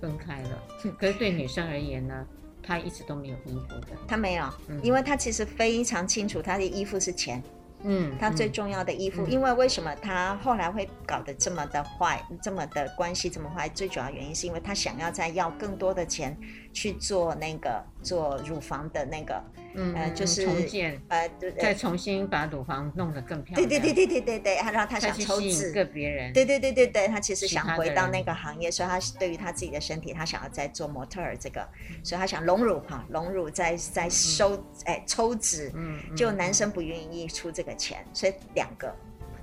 [0.00, 0.62] 分开了。
[0.84, 2.26] 嗯、可是对女生而言呢？
[2.68, 7.42] 他一直都没有衣服的，他没有，嗯、因为他其实非常清楚他的衣服是钱，
[7.82, 16.36] 嗯，他最重要的衣服，嗯、因为为什么他后来会搞得这么的坏，这么的关系这么坏，最主要原因是因为他想要再要更多的钱
[16.78, 19.42] 去做那个做乳房的那个。
[19.74, 23.68] 嗯，呃，就是重建，呃，对再重新把乳房弄得更漂亮。
[23.68, 26.32] 对对对对对对对，然后他想抽脂，个别人。
[26.32, 31.68] 对对对对对，他其实想回到那个行业，所以他对于他自己的身体，他想要再做模特儿这个，
[32.02, 35.70] 所以他想隆乳哈，隆乳再再收，哎，抽脂。
[35.74, 35.98] 嗯。
[36.16, 38.92] 就男生不愿意出这个钱，所以两个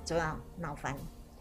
[0.04, 0.94] 就要闹翻。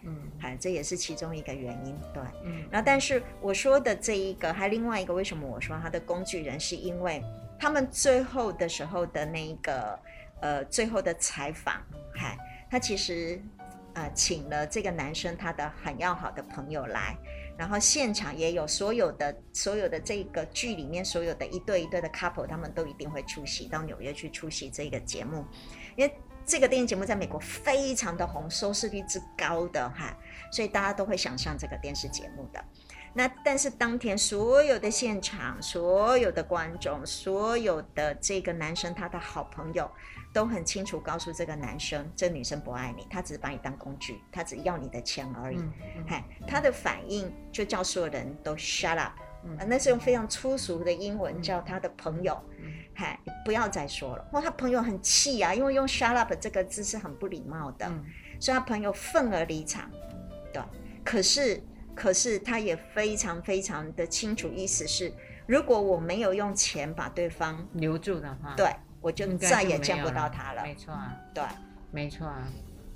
[0.06, 1.96] 嗯，哎，这也是其中一个原因。
[2.14, 2.24] 对。
[2.44, 2.66] 嗯。
[2.72, 7.22] 然后，但是我说的这一个，还另外一个，为什么我说他的工具人，是因为。
[7.58, 9.98] 他们最后的时候的那个，
[10.42, 11.82] 呃，最后的采访，
[12.14, 12.38] 嗨，
[12.70, 13.42] 他其实，
[13.94, 17.18] 呃，请了这个男生他的很要好的朋友来，
[17.58, 25.46] 然后现场也有所有的所有的这个剧里面所有的一对一对的 couple，他们都一定会出席到纽约去出席这个节目，
[25.96, 26.14] 因为
[26.46, 30.16] 这个电影节目在美国非常的红，收视率之高的哈，
[30.52, 32.64] 所以大家都会想上这个电视节目的。
[33.18, 39.90] 那但是当天所有的现场，所有的观众，所有的这个男生他的好朋友，
[40.34, 45.58] 都很清楚告诉这个男生，这女生不爱你，她只是把你当工具，她只要你的钱而已。
[46.06, 49.14] 嗨、嗯，嗯、他的反应就叫所有人都 shut up，、
[49.46, 52.38] 嗯、那是用非常粗俗的英文叫他的朋友，
[52.94, 54.28] 嗨、嗯，不要再说了。
[54.34, 58.04] 哇，他朋友很气啊，因为用 shut up 这个字是很不礼貌的，嗯、
[58.40, 59.90] 所以他朋友愤而离场。
[60.54, 60.62] 对，
[61.04, 61.62] 可是。
[61.98, 65.10] 可是他也非常非常的清楚，意思是，
[65.48, 70.62] 如果我没有用钱把对方留住的话，对，我就再也见不到他了。
[70.62, 71.42] 没错啊，对，
[71.92, 72.50] 没错啊。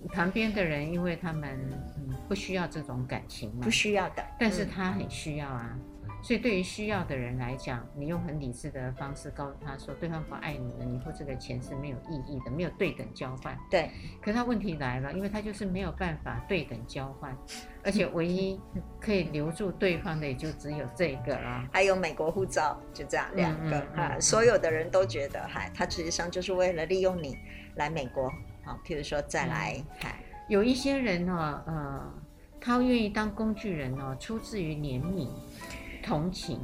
[0.10, 1.58] 旁边的人，因为他们
[1.96, 5.70] 嗯不需要这种感情嘛，不需要的，但是他很需要啊。
[5.74, 5.80] 嗯
[6.22, 13.58] 所以，对于需要的人来讲，你用很理智的方式告诉他说，对方不爱你了，你付这个钱是没有意义的，没有对等交换。
[13.70, 13.90] 对。
[14.22, 17.36] 可他问题来了，因为他就是没有办法对等交换，
[17.84, 18.60] 而且唯一
[19.00, 21.68] 可以留住对方的也就只有这个了。
[21.72, 27.38] 还有美国护照，就这样两个啊，嗯嗯嗯、所有的人都觉得，嗨，他实际上就是为了利用你
[27.76, 28.30] 来美国，
[28.66, 32.14] 好，譬如说再来，嗨、嗯，有一些人呢，呃。
[32.62, 35.30] 他愿意当工具人哦，出自于怜悯。
[36.10, 36.60] 同情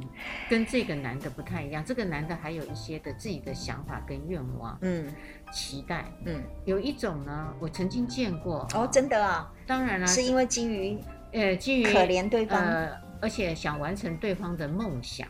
[0.50, 5.06] 跟这个男的不太一样，这个男的还有一些的自己的想法跟愿望，嗯，
[5.52, 10.98] 期待，嗯，有一种呢，我曾经见过哦，真的啊，当然了，是因为基于
[11.30, 15.28] 呃基于可怜对方，呃，而且想完成对方的梦想，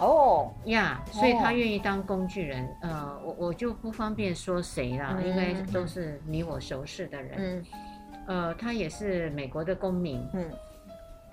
[0.00, 0.52] 哦。
[0.64, 7.64] 呀，所以他愿意当工具人，呃，我我就不方便说谁啦，因为都是你我熟识的人，嗯，
[8.26, 10.50] 呃，他也是美国的公民，嗯。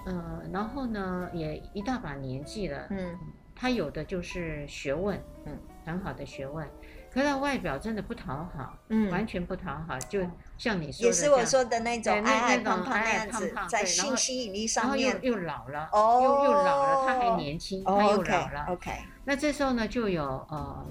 [0.05, 3.17] 呃，然后呢，也一大把年纪了，嗯，
[3.55, 6.67] 他有的就是学问，嗯，很好的学问，
[7.11, 10.21] 可是他外表真的不讨好，嗯，完全不讨好，就
[10.57, 18.91] 像你说的，也是我说的那种矮矮胖胖那样子，在性吸引力上面，然后又又老了，哦，又又老了，他还年轻，他又老了，OK，
[19.25, 20.85] 那这时候呢，就有呃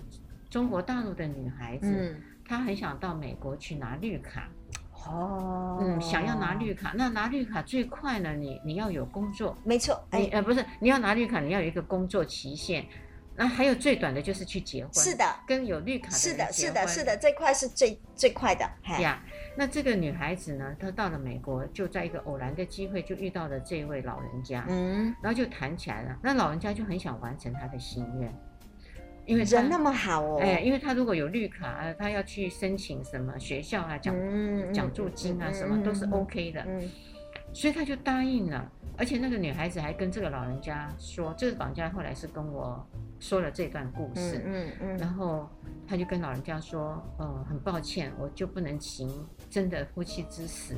[0.51, 4.49] 中国大陆的女孩子，她很想到美国去拿绿卡。
[5.07, 8.35] 哦，嗯，想要拿绿卡，那拿绿卡最快呢？
[8.35, 12.85] 你你要有工作，没错，哎呃不是，你要拿绿卡，你要有一个工作期限，
[13.37, 18.69] 那还有最短的就是去结婚，是的，跟有绿卡的是的，是的，是的，这块是最最快的
[19.01, 19.23] 呀。
[19.57, 26.17] 那这个女孩子呢，她到了美国，就在一个偶然的机会就遇到了这位老人家，嗯，然后就谈起来了。
[26.23, 28.33] 那老人家就很想完成他的心愿。
[29.29, 34.15] 因为人那么好哦，哎，因为他如果有绿卡啊，他要去申请什么学校啊，奖
[34.73, 36.67] 奖助金啊，什么都是 OK 的，
[37.53, 38.73] 所以他就答应了。
[38.97, 42.85] 而且那个女孩子还跟这个老人家说，这个老人家后来是跟我
[43.21, 45.47] 说了这段故事，嗯嗯，然后
[45.87, 49.09] 他就跟老人家说，呃，很抱歉，我就不能行
[49.51, 50.75] 真的夫妻之实，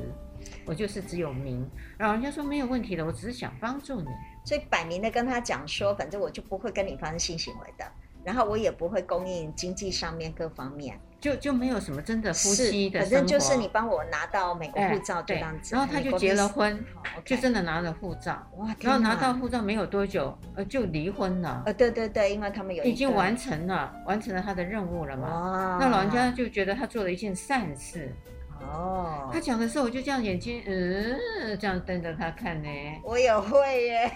[0.65, 1.65] 我就是只有名。
[1.99, 4.07] 老人家说没有问题的，我只是想帮助你，
[4.45, 7.91] 所以摆明的跟他讲说，反正我就不会跟你发生性行为的。
[8.23, 15.75] 然后我也不会供应经济上面各方面，就就没有什么真的夫妻的，反正就是你帮我拿到美国护照这样子。
[15.75, 16.83] 然后他就结了婚，
[17.25, 18.41] 就真的拿了护照。
[18.57, 18.75] 哇！
[18.79, 21.63] 然后拿到护照没有多久，呃，就离婚了。
[21.65, 25.27] 呃，对对对，因为他们有已经完成了，完成了他的任务了嘛。
[25.27, 25.77] 哦。
[25.79, 28.13] 那老人家就觉得他做了一件善事。
[28.59, 29.29] 哦。
[29.33, 31.17] 他讲的时候，我就这样眼睛，嗯，
[31.59, 32.69] 这样瞪着他看呢。
[33.03, 34.11] 我也会耶。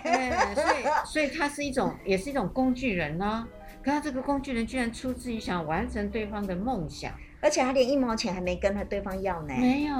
[0.53, 3.47] 所以，所以他是一种，也是一种工具人呢。
[3.85, 9.53] 可他这个工具人居然出自于想完成对方的梦想，而且他连一毛钱还没跟他对方要呢。
[9.59, 9.93] 没有，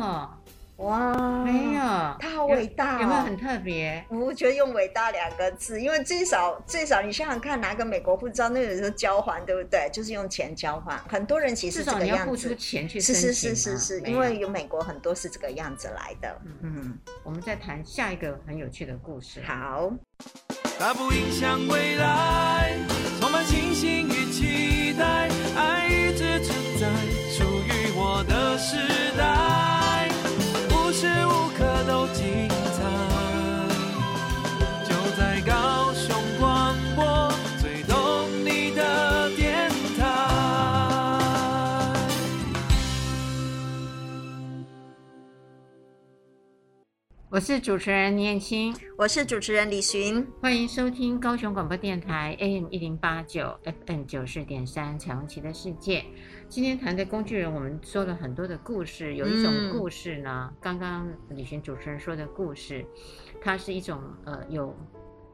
[0.78, 1.82] 哇，没有，
[2.20, 4.04] 他好伟大哦，有没有很特别？
[4.10, 9.90] 我觉得用“伟大”两个字，因为最少最少你想想看，拿个美国护照，那个时候交换，对不对？
[9.94, 10.98] 就是用钱交换。
[11.08, 13.28] 很多人其实这个样子，你要付出钱去申请。
[13.30, 16.42] 是是是是是，因为有美国很多是这个样子来的。
[16.62, 19.42] 嗯，我们再谈下一个很有趣的故事。
[19.48, 19.94] 好。
[20.78, 22.78] 它不影响未来，
[23.22, 23.95] 充满信心
[47.36, 48.74] 我是主持人倪燕青。
[48.96, 53.54] 我是主持人李寻，欢迎收听高雄广播电台 AM 一零八九
[53.86, 56.06] FM 九四点三彩虹旗的世界。
[56.48, 59.16] 今天谈的工具人，我们说了很多的故事。
[59.16, 62.86] 有一种故事呢，嗯、刚刚李寻主持人说的故事，
[63.42, 64.74] 它是一种呃有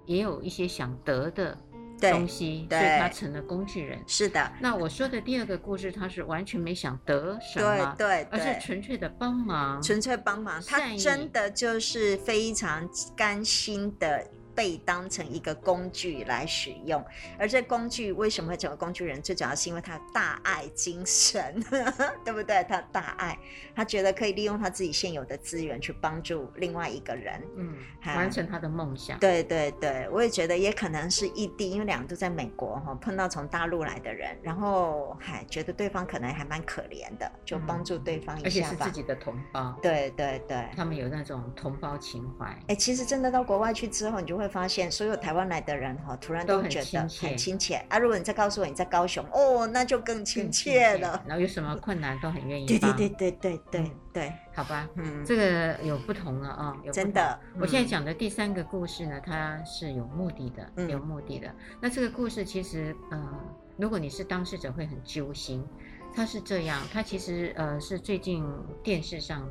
[0.07, 1.55] 也有一些想得的
[2.01, 3.99] 东西，所以他成了工具人。
[4.07, 4.51] 是的。
[4.59, 10.61] 那我说的第二个故事，他是完全没想得什么，对，对，而是纯粹的帮忙，纯粹帮忙。
[10.65, 14.25] 他真的就是非常甘心的。
[14.62, 17.04] 被当成一个工具来使用，
[17.39, 19.19] 而这工具为什么会成为工具人？
[19.19, 21.60] 最主要是因为他大爱精神，
[22.24, 22.63] 对不对？
[22.69, 23.36] 他大爱，
[23.76, 29.17] 他觉得可以利用他自己现有的资源去帮助另外一个人，嗯，完成他的梦想。
[29.17, 38.45] 对对对，我也觉得也可能是异地，因为两个都在美国哈，碰到从大陆来的人，然后还觉得对方可能还蛮可怜的，就帮助对方一下吧。
[38.45, 39.76] 而且是自己的同胞。
[39.82, 42.56] 对对对，他们有那种同胞情怀。
[42.67, 47.97] 哎，其实真的到国外去之后，你就会发现，所有台湾来的人哈，突然都觉得很亲切啊！
[47.97, 51.23] 如果你再告诉我你在高雄，哦，那就更亲切了。
[51.25, 52.95] 然后有什么困难都很愿意帮。
[52.97, 57.39] 对对对对对对对，好吧，嗯，这个有不同了啊，真的。
[57.59, 61.49] 我现在讲的第三个故事呢，它是有目的的，有目的的。
[61.79, 63.39] 那这个故事其实，呃，
[63.77, 65.65] 如果你是当事者会很揪心。
[66.13, 68.45] 它是这样，它其实呃是最近
[68.83, 69.49] 电视上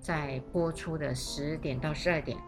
[0.00, 2.38] 在播出的十点到十二点。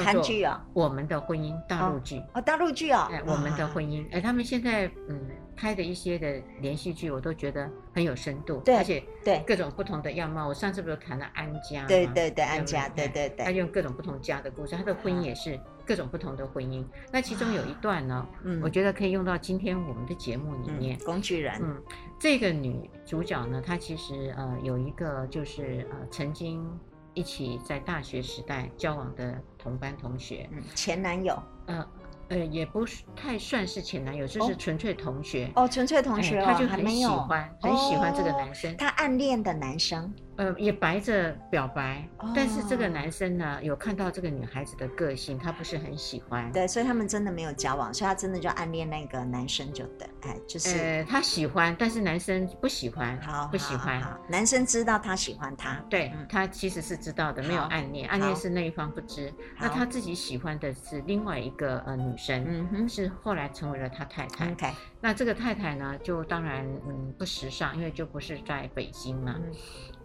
[0.00, 2.22] 韩剧啊，我们的婚姻大陆剧。
[2.34, 5.20] 哦，大陆剧啊，哎，我们的婚姻，哎，他们现在嗯
[5.56, 9.42] 拍的一些的连续剧，我都觉得很有深度，对，而且对。
[9.46, 10.48] 各种不同的样貌。
[10.48, 16.84] 我上次不是谈了安家，对对对，安家，对对对，他用各种不同家的故事，他的婚姻也是各种不同的婚姻。
[17.12, 20.98] 那其中有一段呢，嗯，我觉得可以用到今天我们的节目里面。
[21.00, 21.82] 工具人，嗯，
[22.18, 26.66] 这个女主角呢，她其实呃有一个就是呃曾经
[27.14, 31.86] 一起在大学时代交往的同班同学，嗯，前男友，呃。
[32.28, 35.50] 呃，也不是太算是前男友，就是纯粹同学。
[35.54, 40.10] 哦，纯粹同学，他就很喜欢，很喜欢这个男生，他暗恋的男生。
[40.36, 46.50] 呃，也白着表白，但是这个男生呢，有看到这个女孩子的个性，他不是很喜欢。
[46.52, 54.02] 对，所以他们真的没有交往，所以他真的就暗恋那个男生，就对，哎，就是呃，他喜欢，但是男生不喜欢，好，不喜欢。
[54.28, 59.32] 男生知道他喜欢他，对，他其实是知道的，没有暗恋，暗恋是那一方不知。
[59.60, 64.50] 那他自己喜欢的是另外一个呃女生，嗯哼，是后来成为了他太太。
[64.50, 69.36] OK，那这个太太呢，就当然嗯不时尚，因为就不是在北京嘛。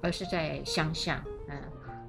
[0.02, 1.62] 而是在乡下，嗯，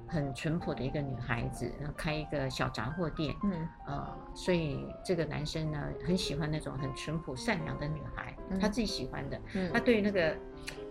[0.07, 10.35] 很淳朴的一个女孩子，然后开一个小杂货店，嗯，呃，所以这个男生呢，很喜欢那种很淳朴善良的女孩，他自己喜欢的，嗯，他对于那个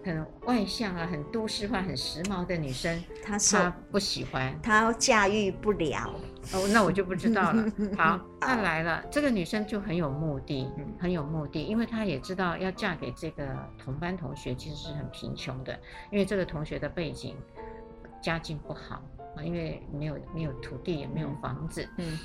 [0.08, 6.10] 很外向啊、很都市化、很时髦的女生， 她她不喜欢，她驾驭不了。
[6.54, 7.64] 哦，那我就不知道了。
[7.96, 10.66] 好，那来了，这个女生就很有目的，
[10.98, 13.46] 很有目的，因为她也知道要嫁给这个
[13.78, 15.78] 同班同学其实是很贫穷的，
[16.10, 17.36] 因为这个同学的背景
[18.22, 19.02] 家境不好
[19.36, 22.18] 啊，因为没有没有土地也没有房子，嗯，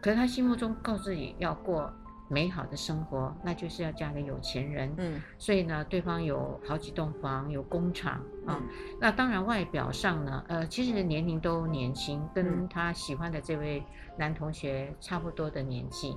[0.00, 1.92] 可是她心目中告诉自己要过。
[2.28, 4.92] 美好的生活，那就是要嫁给有钱人。
[4.96, 8.14] 嗯，所以呢，对方有好几栋房，有工厂
[8.46, 8.60] 啊。
[8.60, 8.62] 嗯，
[9.00, 13.82] 那当然，外表上呢，呃，其实年龄都年轻，跟他喜欢的这位
[14.16, 16.16] 男同学差不多的年纪，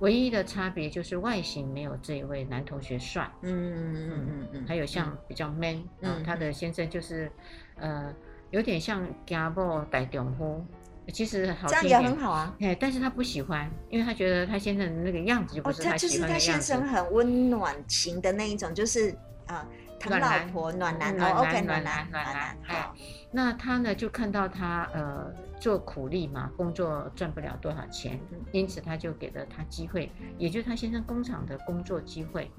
[0.00, 3.30] 唯一的差别就是外形没有这一位男同学帅。
[3.42, 7.30] 嗯嗯嗯嗯嗯，还有像比较 man 啊，他的先生就是
[7.76, 8.12] 呃，
[8.50, 10.64] 有点像家暴带丈夫。
[11.12, 12.54] 其实好，这样也很好啊。
[12.60, 16.32] 哎，但是他不喜欢，因为他觉得他先生的那个样子就不是他喜欢的样子。
[16.32, 19.14] 哦，他就是他先生很温暖型的那一种，就是
[19.46, 19.66] 啊，
[19.98, 22.56] 疼老婆暖男，暖男，暖男，暖男。
[22.62, 22.94] 好，
[23.32, 28.20] 那他呢就看到他呃做苦力嘛，工作赚不了多少钱，
[28.52, 32.50] 因此他就给了他机会，也就是他先生工厂的工作机会。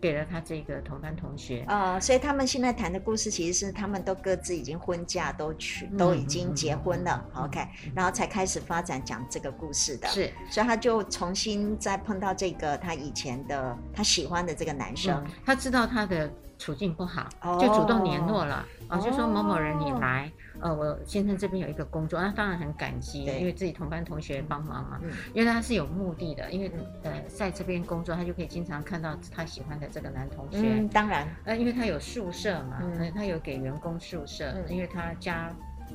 [0.00, 7.60] 给了他这个同班同学啊、呃，所以他们现在谈的故事其实是他们都各自已经婚嫁都娶，都已经结婚了、嗯、，OK，
[7.94, 10.08] 然后才开始发展讲这个故事的。
[10.08, 17.28] 是，所以他就重新再碰到这个他以前的他喜欢的这个男生，嗯、他知道他的处境不好，
[17.58, 18.54] 就主动联络了，
[18.88, 20.30] 啊、哦，就说某某人你来。
[20.60, 25.00] 呃，我先生这边有一个工作，那当然很感激，因为自己同班同学帮忙嘛。
[25.02, 26.70] 嗯，因为他是有目的的，因为
[27.02, 30.58] 呃，在这边工作，他就可以经常看到他喜欢的这个男同学。
[30.60, 31.26] 嗯，当然。
[31.44, 35.50] 呃，因为他有宿舍嘛，嗯，他有给员工宿舍，因为他家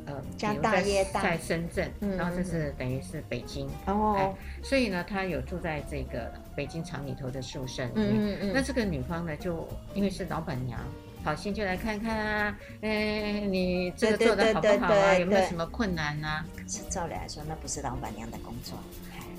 [0.05, 8.09] 呃家大业大，在深圳，然后这是等于是北京哦，所以呢，他有住在这个北京厂里头的宿舍里面。
[8.13, 8.51] 嗯嗯嗯。
[8.53, 10.79] 那这个女方呢，就因为是老板娘。
[11.25, 15.17] 好心就来看看啊，哎，你这个做的好不好啊？
[15.17, 16.45] 有没有什么困难啊？
[16.55, 18.77] 可是照理来说，那不是老板娘的工作。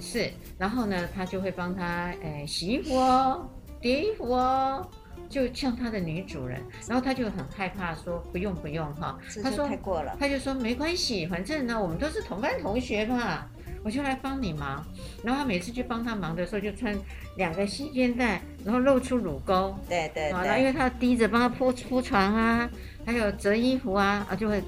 [0.00, 0.28] 是，
[0.58, 3.48] 然后呢，他就会帮他，哎，洗衣服哦，
[3.80, 4.84] 叠衣服哦，
[5.28, 6.60] 就像他的女主人。
[6.88, 9.16] 然后他就很害怕，说不用不用哈。
[9.40, 13.46] 他说太过了，他就说没关系，反正呢，我们都是同班同学嘛。
[13.86, 14.84] 我就来帮你忙，
[15.22, 16.92] 然后他每次去帮他忙的时候，就穿
[17.36, 19.78] 两个细肩带，然后露出乳沟。
[19.88, 20.30] 对对对。
[20.30, 22.68] 然后因为他低着帮他铺铺床啊，
[23.06, 24.60] 还有折衣服啊，啊就会，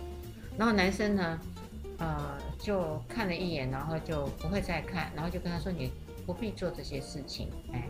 [0.56, 1.40] 然后男生呢，
[1.98, 5.90] 呃，就看了一眼，然后就不会再看，然后就跟他说：“你
[6.24, 7.88] 不必做这些事情。”哎，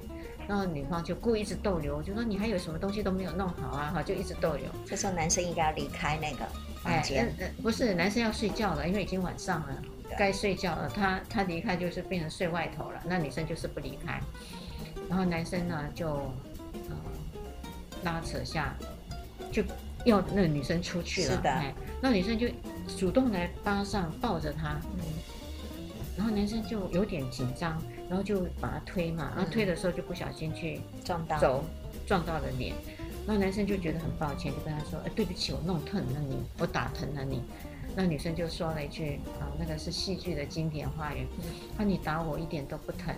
[0.48, 4.64] 然后女方就故意一直逗留，就说：“你还有什么东西都没有弄好啊？”哈，就一直逗留。
[4.86, 6.46] 这时候男生应该要离开那个
[6.82, 7.30] 房间。
[7.38, 9.82] 哎，不是，男生要睡觉了，因为已经晚上了。
[10.16, 14.20] 该睡觉了，他他离开就是变成睡外头了，那女生就是不离开，
[15.08, 16.96] 然后男生呢就呃
[18.04, 18.76] 拉扯下，
[19.50, 19.62] 就
[20.04, 22.48] 要那个女生出去了，是的，哎，那女生就
[22.96, 25.04] 主动来巴上抱着他，嗯，
[26.16, 31.38] 然后男生就有点紧张，然后就把他推嘛，然后推的时候就不小心去撞到。
[31.38, 31.64] 走
[32.06, 32.74] 撞到了脸，
[33.26, 37.42] 然后男生就觉得很抱歉，就跟他说，哎，对不起，我弄疼了你，我打疼了你。
[37.98, 41.26] 那女生就说了一句啊，那个是戏剧的经典话语，
[41.76, 43.12] 说你打我一点都不疼，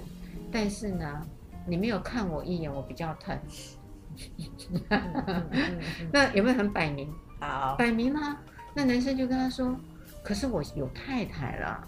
[0.50, 1.20] 但是呢，
[1.66, 3.38] 你没有看我一眼，我比较疼。
[6.10, 7.12] 那有没有很摆明？
[7.38, 8.38] 好，摆明了。
[8.72, 9.76] 那男生就跟她说
[10.24, 11.86] ：“可是我有太太了，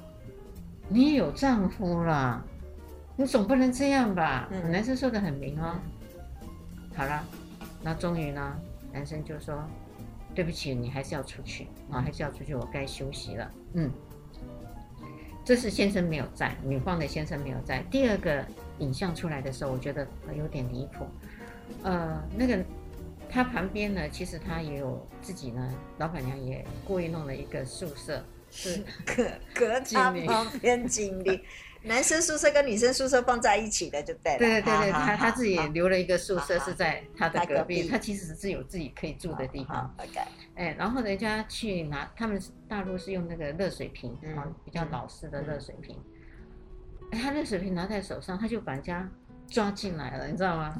[0.86, 2.44] 你也有丈夫了，
[3.16, 5.76] 你总不能这样吧？”男生说的很明哦。
[6.94, 7.24] 好了，
[7.82, 8.54] 那终于呢，
[8.92, 9.64] 男生就说
[10.34, 13.90] ：“对不起，你还是要出去啊，还是要出去，我该休息了。”嗯，
[15.44, 17.82] 这是先生没有在，女方的先生没有在。
[17.90, 18.44] 第二个
[18.78, 20.06] 影像出来的时候，我觉得
[20.36, 21.06] 有点离谱。
[21.82, 22.64] 呃，那个
[23.28, 29.24] 他旁边呢，其实他也有自己呢，老板娘也故意弄了一个宿舍，是 隔
[29.54, 31.40] 隔他旁边经历。
[31.84, 34.38] 男生宿舍跟女生宿舍放在一起的，就对了。
[34.38, 39.92] 对对对对，他他自己留了一个宿舍是在他的隔壁，他其实是有自己可以住的地方。
[39.98, 40.20] OK。
[40.54, 45.98] 哎，然后人家去拿，他们大陆是用那个热水瓶，啊，比较老式的热水瓶。
[47.10, 49.08] 哎，他热水瓶拿在手上，他就把人家
[49.48, 50.78] 抓进来了，你知道吗？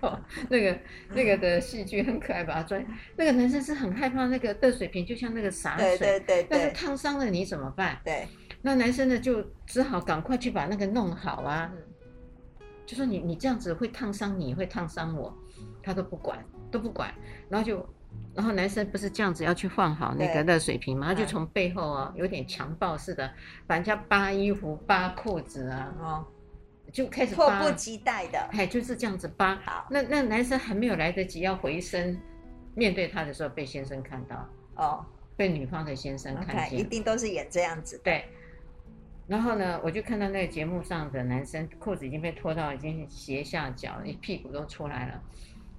[0.00, 0.78] 哦， 那个
[1.10, 2.80] 那个的戏剧很可爱，把他抓。
[3.16, 7.98] 那个男生是很害怕那个热水瓶，就像那个洒水，对对对，但是烫伤了你怎么办？
[8.04, 8.26] 对。
[8.62, 11.70] 那男生呢，就只好赶快去把那个弄好啊。
[12.84, 15.32] 就说你你这样子会烫伤你，会烫伤我，
[15.82, 17.14] 他都不管，都不管。
[17.48, 17.88] 然后就，
[18.34, 23.32] 然后男生不是这样子要去换好那个热水瓶嘛，他就从背后啊，有点强暴似的，
[23.66, 26.26] 把人家扒衣服、扒裤子啊，哦，
[26.92, 29.56] 就开始迫不及待的，哎，就是这样子扒。
[29.64, 32.20] 好，那那男生还没有来得及要回身
[32.74, 35.06] 面对他的时候，被先生看到哦，
[35.36, 38.24] 被女方的先生看见，一定都是演这样子，对。
[39.28, 45.22] 然后呢，我就看到那个节目上的男生裤子已经被脱到已经斜下脚，一屁股都出来了。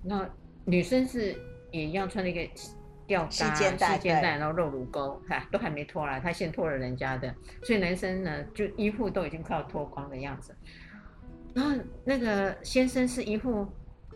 [0.01, 0.27] 那
[0.65, 1.35] 女生是
[1.71, 2.49] 也一样穿了一个
[3.05, 10.55] 吊带、细肩带，然后露乳沟，哈，都还没脱来，他先脱了人家的，所以男生呢就衣服都已经快要脱光的样子。
[11.53, 13.67] 然后那个先生是一副，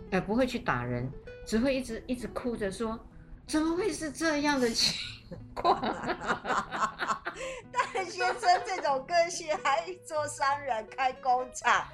[0.09, 1.07] 呃，不会去打人，
[1.45, 2.97] 只会一直一直哭着说，
[3.47, 4.99] 怎么会是这样的情
[5.55, 5.81] 况？
[7.71, 11.87] 但先生这种个性，还做商人开工厂，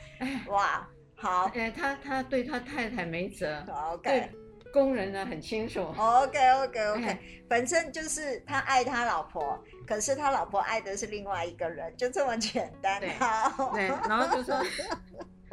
[0.47, 4.31] 哇，好，哎，他他对他太太没辙，OK，对
[4.71, 14.59] 工人呢很清楚，OK OK OK，反正就是他爱他老婆，可是他老婆爱的是另外一个人，就这么简单，好，对，然后就说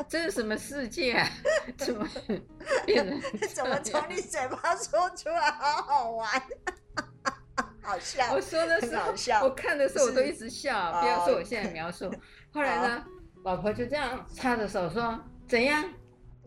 [0.09, 1.29] 这是什么世界啊？
[1.77, 2.07] 怎么
[2.87, 3.49] 变成？
[3.55, 6.29] 怎么从你嘴巴说出来，好好玩。
[7.83, 11.01] 好笑，我说的是好笑，我看的时候我都一直笑。
[11.01, 12.13] 不要说我现在描述。
[12.53, 13.05] 后来呢，
[13.45, 15.85] 老婆就这样插着手说：“怎样？”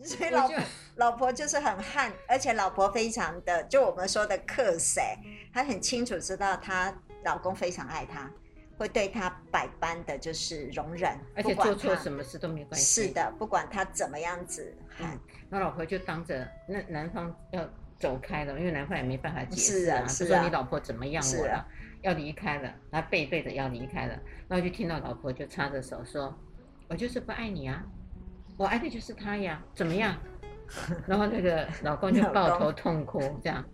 [0.02, 0.56] 所以老婆
[0.96, 5.02] 老婆就是很悍，而且老婆非常的，就我们说的克谁，
[5.52, 6.94] 她很清楚知道她
[7.24, 8.30] 老公非常爱她，
[8.78, 13.08] 会对他百般的就是容忍，而且做错什么事都没关系。
[13.08, 15.18] 是的，不管他怎么样子，嗯，
[15.48, 17.68] 那老婆就当着那男方要。
[17.96, 21.64] 走开了，因为男方也没办法解释啊，就说你老婆怎么样我了，
[22.02, 24.18] 要离开了，他背对着要离开了，
[24.48, 26.36] 然后就听到老婆就插着手说
[26.90, 27.82] ：“我就是不爱你啊，
[28.58, 30.14] 我爱的就是他呀，怎么样？”
[31.06, 33.64] 然后那个老公就抱头痛哭，这样。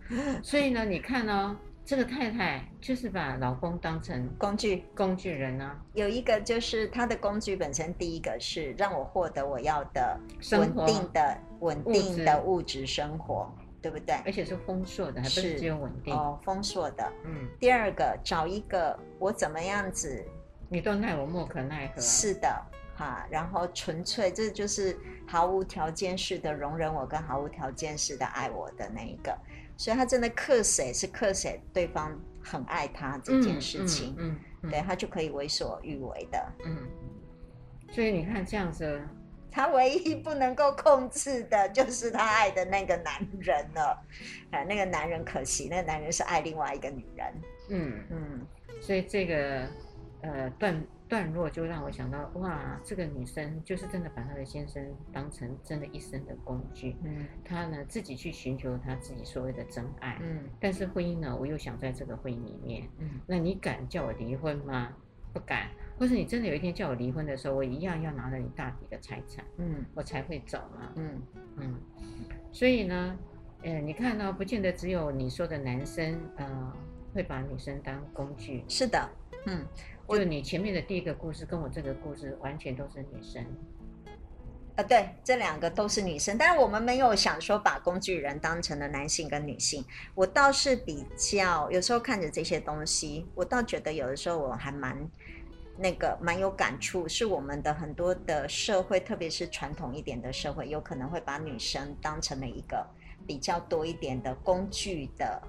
[0.45, 1.57] 所以呢，你看哦，
[1.91, 5.77] 这个太太就是把老公当成工具、工具人啊。
[5.95, 10.17] 有一个就是他的工具本身，第一个是让我获得我要的
[10.53, 13.53] 稳定的、稳定的物质生活。
[13.83, 14.15] 对不对？
[14.27, 17.13] 而且是丰硕的，还不是只有稳定哦，丰硕的。
[17.25, 20.23] 嗯，第二个找一个我怎么样子，
[20.69, 22.01] 你都奈我莫可奈何。
[22.01, 22.63] 是的，
[22.95, 24.95] 哈，然后纯粹这就是
[25.27, 29.35] 毫无条件式的容忍我，跟毫无条件式的爱我的那一个。
[29.81, 32.15] 所以他真的克谁是克谁，对方
[32.45, 36.53] 很爱他这件事情，嗯，嗯嗯对他就可以为所欲为的。
[36.67, 36.87] 嗯，
[37.91, 39.01] 所以你看这样子。
[39.51, 43.99] 他唯一不能够控制的就是他爱的那个男人了，
[44.51, 47.35] 啊， 那个男人可惜，那个男人是爱另外一个女人。
[47.71, 48.47] 嗯嗯，
[48.83, 49.67] 所以这个
[50.21, 50.79] 呃段
[51.11, 54.83] 段落就让我想到，哇，这个女生就是真的把她的先生
[55.13, 56.97] 当成真的一生的工具。
[57.05, 60.19] 嗯，她呢自己去寻求她自己所谓的真爱。
[60.23, 62.89] 嗯，但是婚姻呢，我又想在这个婚姻里面。
[62.99, 64.93] 嗯，那你敢叫我离婚吗？
[65.33, 65.69] 不敢。
[65.99, 71.23] 或是你真的有一天叫我离婚的时候，我一样要拿着你大笔的财产，嗯，我才会走嘛，嗯
[71.57, 71.77] 嗯。
[72.53, 73.19] 所以呢，
[73.63, 76.73] 呃，你看呢，不见得只有你说的男生，呃，
[77.13, 78.65] 会把女生当工具。
[78.67, 79.11] 是的，
[79.47, 79.63] 嗯，
[80.17, 83.45] 就你前面的第一个故事跟我这个故事完全都是女生。
[84.77, 89.85] 呃，对，这两个都是女生，但是我们没有想说把工具人当成了男性跟女性。
[90.15, 95.09] 我倒是比较有时候看着这些东西，我倒觉得有的时候我还蛮。
[95.83, 102.87] 那个蛮有感触，是我们的很多的社会，特别是传统一点的社会，有可能会把女生当成了一个
[103.27, 105.41] 比较多一点的工具的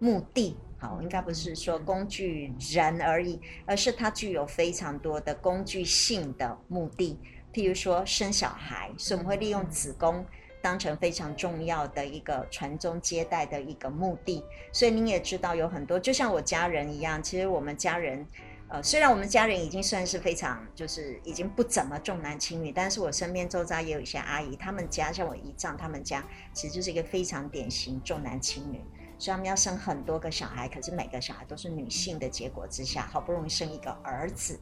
[0.00, 0.56] 目的。
[0.78, 7.18] 好，应该不是说工具人而已，而是它具有非常多的工具性的目的。
[7.52, 10.24] 譬如说生小孩，所以我们会利用子宫
[10.60, 14.44] 当成非常重要的一个传宗接代的一个目的。
[14.72, 18.26] 所以您也知道，有很多就像我家人一样，其实我们家人。
[18.68, 28.80] 呃，虽然我们家人已经算是非常，就是已经不怎么重男轻女，但是我身边周遭也有一些阿姨，他们家像我姨丈，他们家其实就是一个非常典型重男轻女，
[29.18, 34.58] 所以他们要生很多个小孩，可是每个小孩都是女性的结果之下，好不容易生一个儿子。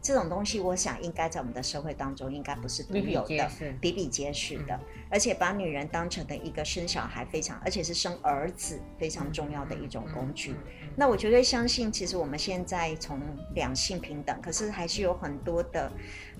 [0.00, 3.50] 这种东西，我想应该在我们的社会当中，应该不是独有的，
[3.80, 4.72] 比比皆是的。
[4.76, 4.80] 嗯、
[5.10, 10.54] 而且把女人当成的一个生小孩非常，而且是生儿子非常重要的一种工具。
[10.94, 13.20] 那我绝对相信，其实我们现在从
[13.56, 15.90] 两性平等，可是还是有很多的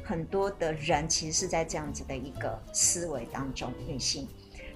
[0.05, 4.29] 很多的人，其实是在这样子的一个思维当中，女性。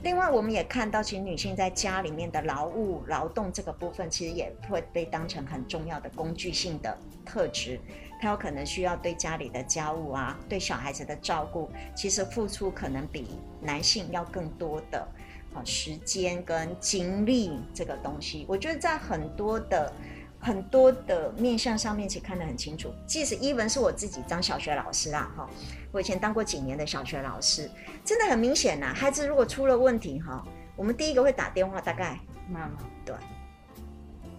[0.03, 7.78] 另外，我们也看到，其实女性在家里面的劳务劳动这个部分，其实也会被当成很重要的工具性的特质。
[8.20, 15.07] 她有可能需要对家里的家务啊，对小孩子的照顾，其实付出可能比男性要更多的
[15.55, 18.44] 啊时间跟精力这个东西。
[18.48, 19.92] 我觉得在很多的
[20.40, 22.92] 很多的面向上面，其实看得很清楚。
[23.07, 25.48] 即使 even 是我自己当小学老师啊，哈。
[25.93, 27.70] 我以前当过几年的小学老师，
[28.03, 28.93] 真的很明显呐。
[28.97, 30.43] 孩子如果出了问题，哈，
[30.74, 32.18] 我们第一个会打电话，大概
[32.49, 33.14] 妈妈对，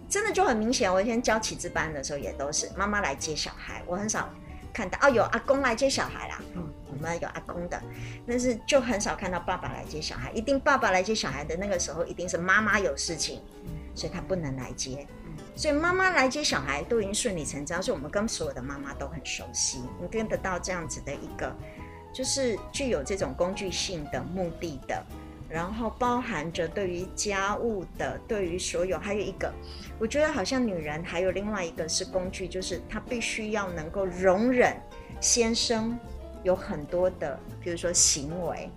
[0.08, 0.92] 真的就很明显。
[0.92, 4.28] 我以前教启智班的时候，也都是妈妈来接小孩，我很少
[4.72, 6.42] 看到哦，有阿公来接小孩啦。
[6.56, 7.80] 嗯，我们有阿公的，
[8.26, 10.32] 但是就很少看到爸爸来接小孩。
[10.32, 13.40] 一定爸爸来接小孩的那个时候，一定是妈妈有事情，
[13.94, 15.06] 所以他不能来接。
[15.56, 21.54] 所以妈妈来接小孩都已经顺理成章，所以我们跟所有的妈妈都很熟悉，你跟得到这样子的一个，
[22.12, 25.00] 就是具有这种工具性的目的的，
[25.48, 29.52] 然后包含着对于家务的，对于所有，还有一个，
[30.00, 34.76] 我觉得好像女人还有另外一个是工具，就是她必须要能够容忍
[35.20, 35.96] 先生
[36.42, 38.68] 有很多的，比如说行为，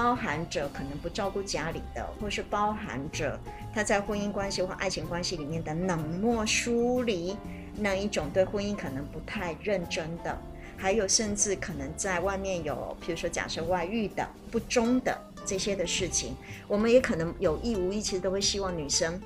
[0.00, 3.38] 包含着可能不照顾家里的，或是包含着。
[3.74, 7.36] 他在婚姻关系或爱情关系里面的冷漠疏离，
[7.76, 10.34] 那一种对婚姻可能不太认真的，
[10.74, 16.34] 还有甚至可能在外面有，比如说假设外遇的、不忠的这些的事情，
[16.66, 19.20] 我们也可能有意无意，其实都会希望女生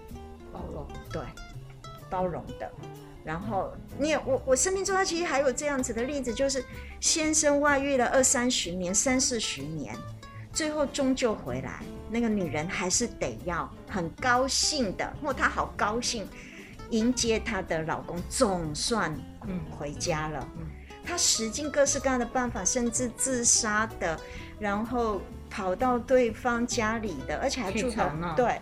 [0.52, 1.22] 包容，对，
[2.10, 2.68] 包容的。
[3.24, 6.64] 然后你也我我生命中，他其实还有这样子的例子，就是
[6.98, 9.94] 先生外遇了二三十年、三四十年。
[10.54, 16.26] 最后终究回来，那个女人还是得要很高兴的，或她好高兴
[16.90, 19.12] 迎接她的老公，总算
[19.48, 20.48] 嗯回家了。
[20.56, 20.66] 嗯，
[21.04, 24.18] 她使尽各式各样的办法，甚至自杀的，
[24.60, 28.60] 然后跑到对方家里的，而且还住到对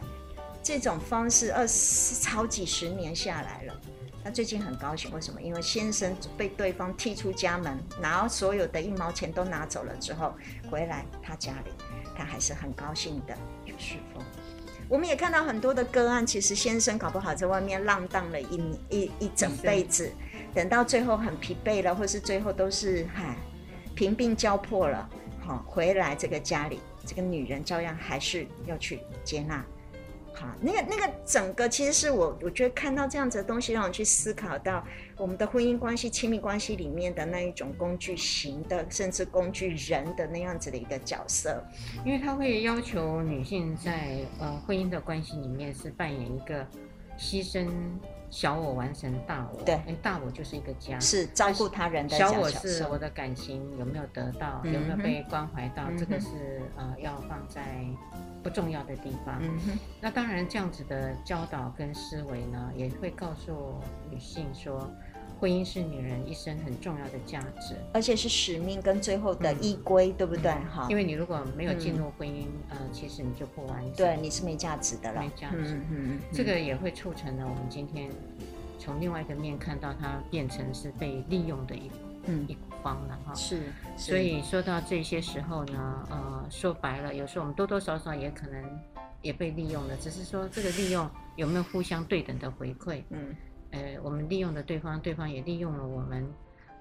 [0.62, 3.80] 这种方式，二十好几十年下来了。
[4.24, 5.42] 她最近很高兴，为什么？
[5.42, 10.32] 因为先生被对方踢出家门，然后所有的一毛钱都拿走了之后，
[10.70, 11.72] 回来他家里，
[12.16, 14.22] 他还是很高兴的去侍奉。
[14.88, 20.12] 我们也看到很多的个案，其实先生搞不好在外面浪荡了一一一整辈子，
[20.54, 23.34] 等到最后很疲惫了，或是最后都是嗨
[23.94, 25.08] 贫病交迫了，
[25.40, 29.64] 好回来这个家里，这个女人照样还是要去接纳。
[30.42, 34.84] 啊，那个那个整个其实是我，我觉得看到这样子的东西，让我去思考到
[35.16, 41.62] 我们的婚姻关系、亲密关系里面的那一种工具型的，甚至工具人的那样子的一个角色，
[42.04, 46.66] 因为他会要求女性在呃婚姻的关系里面是扮演一个
[47.16, 47.68] 牺牲。
[48.32, 52.16] 小我完成大我，对，大我就是一个家，是照顾他人的。
[52.16, 57.84] 小我是我的感情有没有得到，嗯、有没有被关怀到，嗯、这个是呃要放在
[58.42, 59.38] 不重要的地方。
[59.42, 63.78] 嗯、那当然，这样子的教导跟思维呢，也会告诉
[64.10, 64.90] 女性说。
[65.42, 70.52] 婚姻是女人一生很重要的价值，而且是使命跟最后的依归，嗯、对不对？
[70.52, 75.74] 哈、嗯，因为你如果没有进入婚姻，嗯、呃，其实你就不完整，对，你是没价值的了，没价值。
[75.74, 78.08] 嗯嗯，这个也会促成了我们今天
[78.78, 81.90] 从另外一个面看到它变成是被利用的一
[82.26, 83.34] 嗯一方了哈。
[83.34, 83.62] 是
[83.96, 88.64] 所以说到这些时候呢，呃，说白了，有时候我们多多少少也可能
[89.22, 93.02] 也被利用了，只是说这个利用有没有互相对等的回馈？
[93.10, 93.34] 嗯。
[93.72, 96.26] 呃，我们利用了对方，对方也利用了我们。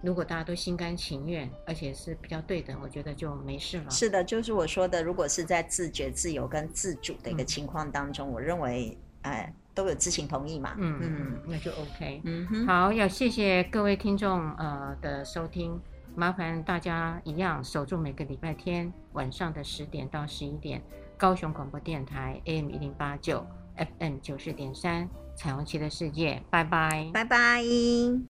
[0.03, 3.89] 如果大家都心甘情愿，而且是比较对等，我觉得就没事了。
[3.91, 10.73] 是的，就是我说的，如果是在自觉、自由跟自主的一个情况当中，嗯、我认为，呃，都有知情同意嘛。
[10.79, 12.19] 嗯嗯，那就 OK。
[12.25, 15.79] 嗯哼，好，要谢谢各位听众呃的收听，
[16.15, 20.81] 麻烦大家一样守住每个礼拜天晚上的十点到十一点，
[21.15, 23.45] 高雄广播电台 AM 一零八九
[23.77, 25.07] FM 九四点三。
[25.41, 28.30] 彩虹旗的世界，拜拜，拜拜。